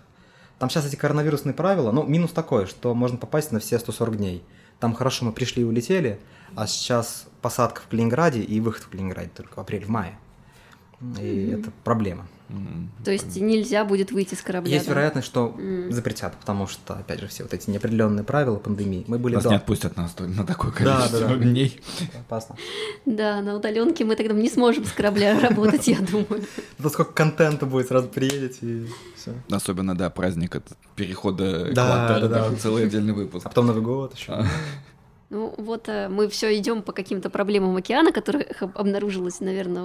Там 0.59 0.71
сейчас 0.71 0.87
эти 0.87 0.97
коронавирусные 0.97 1.53
правила, 1.53 1.91
ну, 1.91 2.05
минус 2.05 2.31
такой, 2.31 2.67
что 2.67 2.95
можно 2.95 3.19
попасть 3.19 3.53
на 3.53 3.59
все 3.59 3.79
140 3.79 4.17
дней. 4.17 4.43
Там 4.81 4.95
хорошо 4.95 5.25
мы 5.25 5.33
пришли 5.33 5.62
и 5.62 5.65
улетели, 5.65 6.21
а 6.55 6.67
сейчас 6.67 7.27
посадка 7.43 7.83
в 7.83 7.89
Калининграде 7.89 8.41
и 8.41 8.61
выход 8.61 8.85
в 8.85 8.89
Калининграде 8.91 9.31
только 9.35 9.55
в 9.55 9.59
апреле, 9.59 9.87
И 11.21 11.55
это 11.59 11.71
проблема. 11.85 12.27
М. 12.49 12.91
То 13.05 13.11
есть 13.11 13.35
нельзя 13.41 13.85
будет 13.85 14.13
выйти 14.13 14.37
с 14.37 14.41
корабля. 14.41 14.73
Есть 14.75 14.87
да? 14.87 14.93
вероятность, 14.93 15.27
что 15.27 15.53
М. 15.59 15.91
запретят, 15.91 16.37
потому 16.37 16.69
что, 16.69 16.95
опять 16.95 17.21
же, 17.21 17.27
все 17.27 17.43
вот 17.43 17.53
эти 17.53 17.69
неопределенные 17.71 18.23
правила 18.23 18.55
пандемии. 18.57 19.05
Мы 19.09 19.19
были 19.19 19.35
Нас 19.35 19.43
до. 19.43 19.51
не 19.51 19.57
отпустят 19.57 19.97
на, 19.97 20.07
сто- 20.09 20.27
на 20.29 20.47
такое 20.47 20.71
Да, 20.71 20.77
количество 20.77 21.21
да, 21.21 21.29
да. 21.29 21.35
дней. 21.37 21.81
Опасно. 22.21 22.55
Да, 23.05 23.43
на 23.43 23.57
удаленке 23.57 24.05
мы 24.05 24.15
тогда 24.15 24.33
не 24.33 24.49
сможем 24.49 24.85
с 24.85 24.93
корабля 24.93 25.39
работать, 25.41 25.89
я 25.89 25.99
думаю. 25.99 26.45
Тут 26.81 26.93
сколько 26.93 27.13
контента 27.13 27.67
будет, 27.67 27.89
сразу 27.89 28.07
приедете 28.09 28.59
и 28.63 28.87
все. 29.17 29.33
Особенно, 29.51 29.97
да, 29.97 30.09
праздник 30.09 30.57
перехода 30.95 31.73
Да, 31.75 32.21
да, 32.21 32.29
да. 32.29 32.55
целый 32.55 32.85
отдельный 32.85 33.13
выпуск. 33.13 33.45
А 33.45 33.49
потом 33.49 33.67
Новый 33.67 33.83
год 33.83 34.15
еще. 34.17 34.47
Ну 35.29 35.53
вот 35.59 35.89
э, 35.89 36.09
мы 36.09 36.29
все 36.29 36.57
идем 36.57 36.83
по 36.83 36.93
каким-то 36.93 37.31
проблемам 37.31 37.77
океана, 37.77 38.12
которых 38.12 38.62
об- 38.62 38.79
обнаружилось, 38.79 39.41
наверное, 39.41 39.83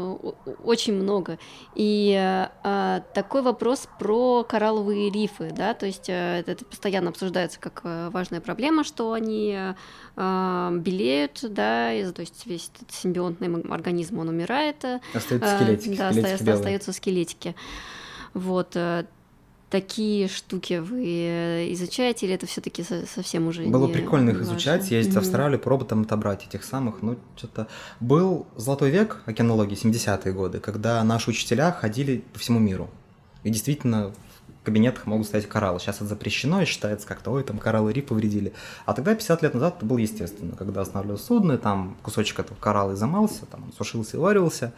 очень 0.63 0.93
много. 0.93 1.39
И 1.73 2.11
э, 2.15 2.49
а, 2.63 2.99
такой 3.15 3.41
вопрос 3.41 3.87
про 3.97 4.43
коралловые 4.43 5.09
рифы, 5.09 5.49
да, 5.51 5.73
то 5.73 5.87
есть 5.87 6.09
э, 6.09 6.43
это 6.45 6.63
постоянно 6.63 7.09
обсуждается 7.09 7.59
как 7.59 7.81
важная 7.83 8.39
проблема, 8.39 8.83
что 8.83 9.13
они 9.13 9.57
а, 10.15 10.71
белеют, 10.73 11.39
да, 11.41 11.91
и, 11.91 12.11
то 12.11 12.19
есть 12.21 12.45
весь 12.45 12.69
этот 12.75 12.91
симбионтный 12.93 13.61
организм 13.71 14.19
он 14.19 14.29
умирает, 14.29 14.85
Остаются 15.13 15.55
а, 15.55 15.59
скелетики, 15.59 15.97
Да, 15.97 16.11
скелетики 16.11 16.33
оста- 16.33 16.43
белые. 16.45 16.59
остаются 16.59 16.93
скелетики. 16.93 17.55
Вот. 18.35 18.77
Такие 19.71 20.27
штуки 20.27 20.79
вы 20.79 21.71
изучаете, 21.73 22.25
или 22.25 22.35
это 22.35 22.45
все-таки 22.45 22.83
совсем 22.83 23.47
уже 23.47 23.63
Было 23.63 23.87
не 23.87 23.93
прикольно 23.93 24.31
их 24.31 24.37
важно? 24.39 24.51
изучать, 24.51 24.83
съездить 24.83 25.13
в 25.13 25.15
Мгм. 25.15 25.23
Австралию, 25.23 25.59
пробовать 25.59 25.87
там 25.87 26.01
отобрать 26.01 26.45
этих 26.45 26.65
самых, 26.65 27.01
ну, 27.01 27.17
что-то... 27.37 27.67
Был 28.01 28.47
золотой 28.57 28.89
век 28.89 29.21
океанологии, 29.25 29.77
70-е 29.77 30.33
годы, 30.33 30.59
когда 30.59 31.01
наши 31.05 31.29
учителя 31.29 31.71
ходили 31.71 32.23
по 32.33 32.39
всему 32.39 32.59
миру. 32.59 32.89
И 33.43 33.49
действительно 33.49 34.11
в 34.61 34.65
кабинетах 34.65 35.05
могут 35.05 35.25
стоять 35.25 35.47
кораллы. 35.47 35.79
Сейчас 35.79 35.95
это 35.95 36.05
запрещено 36.05 36.61
и 36.61 36.65
считается 36.65 37.07
как-то, 37.07 37.31
ой, 37.31 37.43
там 37.43 37.57
кораллы 37.57 37.93
риф 37.93 38.07
повредили. 38.07 38.51
А 38.85 38.93
тогда, 38.93 39.15
50 39.15 39.41
лет 39.41 39.53
назад, 39.53 39.77
это 39.77 39.85
было 39.85 39.97
естественно. 39.99 40.55
Когда 40.57 40.81
останавливалось 40.81 41.23
судно, 41.23 41.53
и 41.53 41.57
там 41.57 41.95
кусочек 42.03 42.39
этого 42.41 42.57
коралла 42.59 42.93
изымался, 42.93 43.45
там 43.45 43.63
он 43.63 43.73
сушился 43.73 44.17
и 44.17 44.19
варивался. 44.19 44.73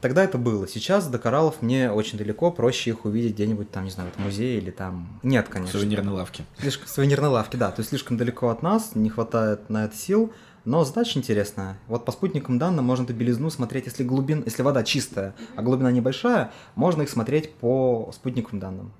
Тогда 0.00 0.24
это 0.24 0.38
было. 0.38 0.66
Сейчас 0.66 1.06
до 1.08 1.18
кораллов 1.18 1.60
мне 1.60 1.90
очень 1.92 2.16
далеко, 2.16 2.50
проще 2.50 2.90
их 2.90 3.04
увидеть 3.04 3.34
где-нибудь 3.34 3.70
там, 3.70 3.84
не 3.84 3.90
знаю, 3.90 4.10
в 4.16 4.18
музее 4.18 4.58
или 4.58 4.70
там... 4.70 5.20
Нет, 5.22 5.46
В 5.46 5.50
конечно. 5.50 5.78
сувенирной 5.78 6.12
лавке. 6.12 6.44
Слишком 6.58 6.88
сувенирной 6.88 7.28
лавки, 7.28 7.56
да. 7.56 7.70
То 7.70 7.80
есть 7.80 7.90
слишком 7.90 8.16
далеко 8.16 8.48
от 8.48 8.62
нас, 8.62 8.94
не 8.94 9.10
хватает 9.10 9.68
на 9.68 9.84
это 9.84 9.96
сил. 9.96 10.32
Но 10.64 10.84
задача 10.84 11.18
интересная. 11.18 11.78
Вот 11.86 12.04
по 12.04 12.12
спутникам 12.12 12.58
данным 12.58 12.84
можно 12.84 13.04
эту 13.04 13.14
белизну 13.14 13.50
смотреть, 13.50 13.86
если 13.86 14.04
глубин, 14.04 14.42
если 14.44 14.62
вода 14.62 14.82
чистая, 14.84 15.34
а 15.56 15.62
глубина 15.62 15.90
небольшая, 15.90 16.52
можно 16.74 17.02
их 17.02 17.08
смотреть 17.10 17.54
по 17.54 18.10
спутниковым 18.14 18.60
данным. 18.60 18.92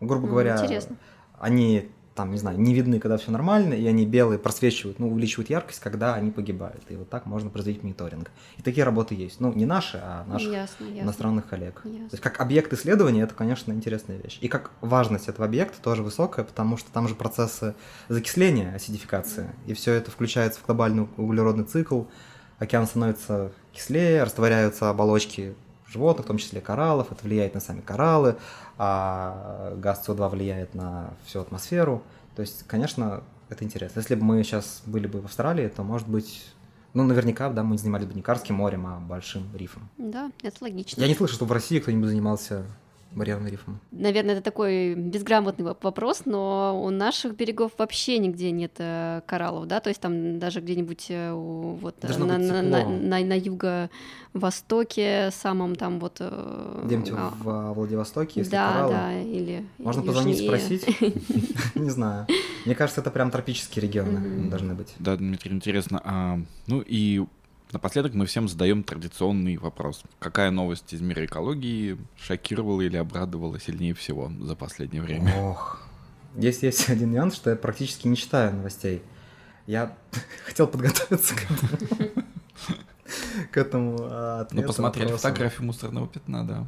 Грубо 0.00 0.28
говоря, 0.28 0.56
интересно. 0.62 0.96
они 1.38 1.90
там, 2.20 2.32
не 2.32 2.38
знаю, 2.38 2.60
не 2.60 2.74
видны, 2.74 3.00
когда 3.00 3.16
все 3.16 3.30
нормально, 3.30 3.72
и 3.72 3.86
они 3.86 4.04
белые 4.04 4.38
просвечивают, 4.38 4.98
ну, 4.98 5.10
увеличивают 5.10 5.48
яркость, 5.48 5.80
когда 5.80 6.14
они 6.14 6.30
погибают. 6.30 6.82
И 6.90 6.96
вот 6.96 7.08
так 7.08 7.24
можно 7.24 7.48
производить 7.48 7.82
мониторинг. 7.82 8.30
И 8.58 8.62
такие 8.62 8.84
работы 8.84 9.14
есть. 9.14 9.40
Ну, 9.40 9.54
не 9.54 9.64
наши, 9.64 9.98
а 10.02 10.26
наших 10.26 10.52
Ясно, 10.52 10.84
ясно. 10.84 11.00
иностранных 11.00 11.48
коллег. 11.48 11.80
Ясно. 11.82 12.10
То 12.10 12.14
есть 12.14 12.22
как 12.22 12.38
объект 12.38 12.70
исследования 12.74 13.22
это, 13.22 13.34
конечно, 13.34 13.72
интересная 13.72 14.18
вещь. 14.18 14.36
И 14.42 14.48
как 14.48 14.70
важность 14.82 15.28
этого 15.28 15.46
объекта 15.46 15.80
тоже 15.80 16.02
высокая, 16.02 16.44
потому 16.44 16.76
что 16.76 16.92
там 16.92 17.08
же 17.08 17.14
процессы 17.14 17.74
закисления, 18.10 18.74
асидификации, 18.74 19.48
и 19.66 19.72
все 19.72 19.94
это 19.94 20.10
включается 20.10 20.60
в 20.60 20.66
глобальный 20.66 21.08
углеродный 21.16 21.64
цикл. 21.64 22.02
Океан 22.58 22.86
становится 22.86 23.50
кислее, 23.72 24.24
растворяются 24.24 24.90
оболочки 24.90 25.54
животных, 25.90 26.26
в 26.26 26.28
том 26.28 26.38
числе 26.38 26.60
кораллов, 26.60 27.10
это 27.10 27.24
влияет 27.24 27.54
на 27.54 27.60
сами 27.60 27.80
кораллы, 27.80 28.36
а 28.82 29.74
газ 29.76 30.08
СО2 30.08 30.30
влияет 30.30 30.74
на 30.74 31.10
всю 31.26 31.40
атмосферу. 31.40 32.02
То 32.34 32.40
есть, 32.40 32.66
конечно, 32.66 33.22
это 33.50 33.62
интересно. 33.62 33.98
Если 33.98 34.14
бы 34.14 34.24
мы 34.24 34.42
сейчас 34.42 34.80
были 34.86 35.06
бы 35.06 35.20
в 35.20 35.26
Австралии, 35.26 35.68
то, 35.68 35.82
может 35.82 36.08
быть, 36.08 36.46
ну, 36.94 37.04
наверняка, 37.04 37.50
да, 37.50 37.62
мы 37.62 37.76
занимались 37.76 38.06
бы 38.06 38.14
не 38.14 38.22
Карским 38.22 38.54
морем, 38.54 38.86
а 38.86 38.98
большим 38.98 39.54
рифом. 39.54 39.90
Да, 39.98 40.32
это 40.42 40.56
логично. 40.62 40.98
Я 40.98 41.08
не 41.08 41.14
слышу, 41.14 41.34
что 41.34 41.44
в 41.44 41.52
России 41.52 41.78
кто-нибудь 41.78 42.08
занимался 42.08 42.64
барьерным 43.12 43.48
рифом. 43.48 43.80
Наверное, 43.90 44.34
это 44.34 44.42
такой 44.42 44.94
безграмотный 44.94 45.64
воп- 45.66 45.78
вопрос, 45.82 46.22
но 46.26 46.80
у 46.82 46.90
наших 46.90 47.34
берегов 47.36 47.72
вообще 47.78 48.18
нигде 48.18 48.50
нет 48.50 48.72
э, 48.78 49.20
кораллов, 49.26 49.66
да, 49.66 49.80
то 49.80 49.88
есть 49.88 50.00
там 50.00 50.38
даже 50.38 50.60
где-нибудь 50.60 51.06
э, 51.08 51.32
вот 51.32 51.96
э, 52.02 52.06
Должно 52.06 52.26
на, 52.26 52.38
на, 52.38 52.62
на, 52.62 52.88
на- 52.88 53.24
на 53.24 53.34
юго-востоке, 54.34 55.30
самом 55.32 55.76
там 55.76 55.98
вот... 56.00 56.16
э, 56.20 56.82
Где-нибудь 56.84 57.10
а, 57.16 57.32
в 57.42 57.48
а, 57.48 57.72
Владивостоке, 57.72 58.40
если 58.40 58.52
да, 58.52 58.72
кораллы. 58.72 58.92
да, 58.92 59.20
или 59.20 59.64
Можно 59.78 60.02
позвонить, 60.02 60.40
южнее. 60.40 60.78
спросить. 60.78 61.74
Не 61.74 61.90
знаю. 61.90 62.26
Мне 62.64 62.74
кажется, 62.74 63.00
это 63.00 63.10
прям 63.10 63.30
тропические 63.30 63.82
регионы 63.82 64.48
должны 64.48 64.74
быть. 64.74 64.94
Да, 64.98 65.16
Дмитрий, 65.16 65.52
интересно. 65.52 66.00
А, 66.04 66.38
ну 66.66 66.82
и 66.86 67.24
напоследок 67.72 68.14
мы 68.14 68.26
всем 68.26 68.48
задаем 68.48 68.82
традиционный 68.82 69.56
вопрос. 69.56 70.02
Какая 70.18 70.50
новость 70.50 70.92
из 70.92 71.00
мира 71.00 71.24
экологии 71.24 71.98
шокировала 72.18 72.80
или 72.82 72.96
обрадовала 72.96 73.58
сильнее 73.60 73.94
всего 73.94 74.30
за 74.40 74.56
последнее 74.56 75.02
время? 75.02 75.34
Ох. 75.36 75.80
Есть, 76.36 76.62
есть 76.62 76.88
один 76.90 77.12
нюанс, 77.12 77.34
что 77.34 77.50
я 77.50 77.56
практически 77.56 78.08
не 78.08 78.16
читаю 78.16 78.54
новостей. 78.54 79.02
Я 79.66 79.96
хотел 80.44 80.66
подготовиться 80.66 81.34
к 81.34 81.44
этому. 81.50 82.10
К 83.50 83.56
этому 83.56 83.96
а, 84.02 84.46
Ну, 84.52 84.62
посмотрели 84.62 85.10
фотографию 85.12 85.66
мусорного 85.66 86.06
пятна, 86.06 86.46
да. 86.46 86.66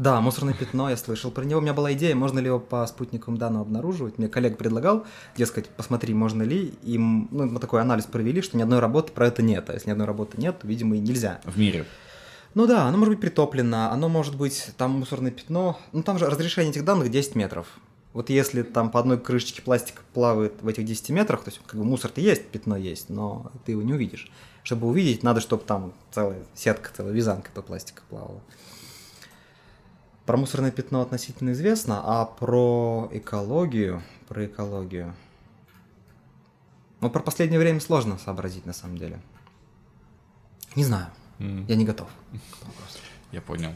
Да, 0.00 0.18
мусорное 0.22 0.54
пятно, 0.54 0.88
я 0.88 0.96
слышал 0.96 1.30
про 1.30 1.44
него. 1.44 1.58
У 1.58 1.62
меня 1.62 1.74
была 1.74 1.92
идея, 1.92 2.14
можно 2.14 2.38
ли 2.38 2.46
его 2.46 2.58
по 2.58 2.86
спутниковым 2.86 3.36
данным 3.36 3.60
обнаруживать. 3.60 4.16
Мне 4.16 4.28
коллег 4.28 4.56
предлагал, 4.56 5.04
дескать, 5.36 5.68
посмотри, 5.68 6.14
можно 6.14 6.42
ли. 6.42 6.72
И 6.82 6.96
ну, 6.96 7.28
мы 7.30 7.60
такой 7.60 7.82
анализ 7.82 8.06
провели, 8.06 8.40
что 8.40 8.56
ни 8.56 8.62
одной 8.62 8.78
работы 8.78 9.12
про 9.12 9.26
это 9.26 9.42
нет. 9.42 9.68
А 9.68 9.74
если 9.74 9.88
ни 9.88 9.92
одной 9.92 10.06
работы 10.06 10.40
нет, 10.40 10.58
то, 10.58 10.66
видимо, 10.66 10.96
и 10.96 11.00
нельзя. 11.00 11.42
В 11.44 11.58
мире. 11.58 11.84
Ну 12.54 12.66
да, 12.66 12.84
оно 12.86 12.96
может 12.96 13.12
быть 13.12 13.20
притоплено, 13.20 13.92
оно 13.92 14.08
может 14.08 14.36
быть, 14.36 14.70
там 14.78 14.92
мусорное 14.92 15.32
пятно. 15.32 15.78
Ну 15.92 16.02
там 16.02 16.18
же 16.18 16.30
разрешение 16.30 16.70
этих 16.70 16.86
данных 16.86 17.10
10 17.10 17.34
метров. 17.34 17.66
Вот 18.14 18.30
если 18.30 18.62
там 18.62 18.90
по 18.90 19.00
одной 19.00 19.20
крышечке 19.20 19.60
пластика 19.60 20.00
плавает 20.14 20.54
в 20.62 20.66
этих 20.66 20.86
10 20.86 21.10
метрах, 21.10 21.44
то 21.44 21.50
есть 21.50 21.60
как 21.66 21.78
бы 21.78 21.84
мусор-то 21.84 22.22
есть, 22.22 22.46
пятно 22.46 22.74
есть, 22.74 23.10
но 23.10 23.52
ты 23.66 23.72
его 23.72 23.82
не 23.82 23.92
увидишь. 23.92 24.32
Чтобы 24.62 24.88
увидеть, 24.88 25.22
надо, 25.22 25.42
чтобы 25.42 25.62
там 25.64 25.92
целая 26.10 26.42
сетка, 26.54 26.90
целая 26.96 27.12
вязанка 27.12 27.50
этого 27.50 27.64
пластика 27.64 28.00
плавала. 28.08 28.40
Про 30.30 30.36
мусорное 30.36 30.70
пятно 30.70 31.00
относительно 31.00 31.50
известно, 31.50 32.02
а 32.04 32.24
про 32.24 33.08
экологию, 33.10 34.00
про 34.28 34.46
экологию... 34.46 35.12
Ну, 37.00 37.10
про 37.10 37.18
последнее 37.18 37.58
время 37.58 37.80
сложно 37.80 38.16
сообразить, 38.16 38.64
на 38.64 38.72
самом 38.72 38.96
деле. 38.96 39.18
Не 40.76 40.84
знаю, 40.84 41.08
М, 41.40 41.66
я 41.66 41.74
не 41.74 41.84
готов. 41.84 42.06
Я 43.32 43.40
понял. 43.40 43.74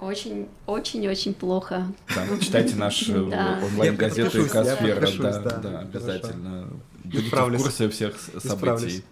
Очень, 0.00 0.48
очень, 0.64 1.06
очень 1.08 1.34
плохо. 1.34 1.86
Да, 2.08 2.38
читайте 2.38 2.74
наш 2.76 3.10
э, 3.10 3.20
онлайн-газету 3.70 4.46
«Экосфера». 4.46 5.06
Да, 5.42 5.58
да, 5.58 5.78
обязательно. 5.80 6.70
Будете 7.04 7.28
в 7.28 7.58
курсе 7.58 7.90
всех 7.90 8.18
событий. 8.18 9.04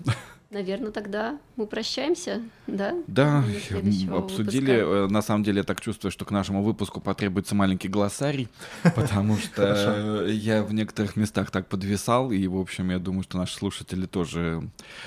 Наверное, 0.54 0.92
тогда 0.92 1.40
мы 1.56 1.66
прощаемся, 1.66 2.40
да? 2.68 2.94
Да, 3.08 3.40
обсудили. 3.40 4.06
выпуска. 4.06 4.72
Э, 4.72 5.06
На 5.08 5.20
самом 5.20 5.42
деле, 5.42 5.58
я 5.58 5.64
так 5.64 5.80
чувствую, 5.80 6.12
что 6.12 6.24
к 6.24 6.30
нашему 6.30 6.62
выпуску 6.62 7.00
потребуется 7.00 7.56
маленький 7.56 7.88
глоссарий, 7.88 8.48
потому 8.94 9.36
что 9.36 10.24
э, 10.26 10.30
я 10.30 10.62
в 10.62 10.72
некоторых 10.72 11.16
местах 11.16 11.50
так 11.50 11.66
подвисал, 11.66 12.30
и, 12.30 12.46
в 12.46 12.56
общем, 12.56 12.90
я 12.90 13.00
думаю, 13.00 13.24
что 13.24 13.36
наши 13.36 13.56
слушатели 13.56 14.06
тоже... 14.06 14.62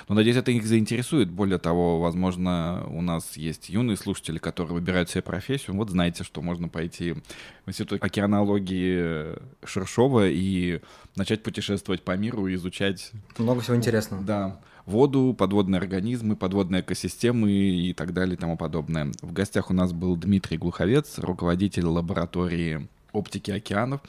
Ну, 0.09 0.15
надеюсь, 0.15 0.35
это 0.35 0.51
их 0.51 0.65
заинтересует. 0.65 1.29
Более 1.31 1.59
того, 1.59 2.01
возможно, 2.01 2.85
у 2.89 3.01
нас 3.01 3.37
есть 3.37 3.69
юные 3.69 3.95
слушатели, 3.95 4.39
которые 4.39 4.73
выбирают 4.73 5.09
себе 5.09 5.21
профессию. 5.21 5.77
Вот 5.77 5.89
знаете, 5.89 6.25
что 6.25 6.41
можно 6.41 6.67
пойти 6.67 7.13
в 7.13 7.69
Институт 7.69 8.03
океанологии 8.03 9.37
Шершова 9.65 10.27
и 10.27 10.81
начать 11.15 11.41
путешествовать 11.41 12.03
по 12.03 12.17
миру 12.17 12.47
и 12.47 12.55
изучать 12.55 13.11
Много 13.37 13.61
всего 13.61 13.77
интересного. 13.77 14.21
да, 14.23 14.59
воду, 14.87 15.35
подводные 15.37 15.79
организмы, 15.79 16.35
подводные 16.35 16.81
экосистемы 16.81 17.51
и 17.51 17.93
так 17.93 18.13
далее 18.13 18.35
и 18.35 18.37
тому 18.37 18.57
подобное. 18.57 19.11
В 19.21 19.33
гостях 19.33 19.69
у 19.69 19.73
нас 19.73 19.93
был 19.93 20.15
Дмитрий 20.15 20.57
Глуховец, 20.57 21.19
руководитель 21.19 21.85
лаборатории 21.85 22.87
оптики 23.11 23.51
океанов. 23.51 24.01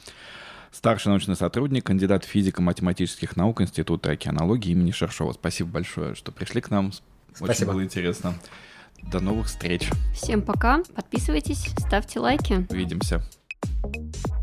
старший 0.71 1.09
научный 1.09 1.35
сотрудник, 1.35 1.85
кандидат 1.85 2.23
физико-математических 2.25 3.35
наук 3.35 3.61
Института 3.61 4.11
океанологии 4.11 4.71
имени 4.71 4.91
Шершова. 4.91 5.33
Спасибо 5.33 5.69
большое, 5.69 6.15
что 6.15 6.31
пришли 6.31 6.61
к 6.61 6.69
нам. 6.69 6.91
Спасибо. 7.33 7.51
Очень 7.51 7.65
было 7.65 7.83
интересно. 7.83 8.35
До 9.03 9.19
новых 9.19 9.47
встреч. 9.47 9.89
Всем 10.13 10.41
пока. 10.41 10.83
Подписывайтесь, 10.95 11.69
ставьте 11.77 12.19
лайки. 12.19 12.65
Увидимся. 12.69 13.21
thank 13.81 14.15
you 14.17 14.38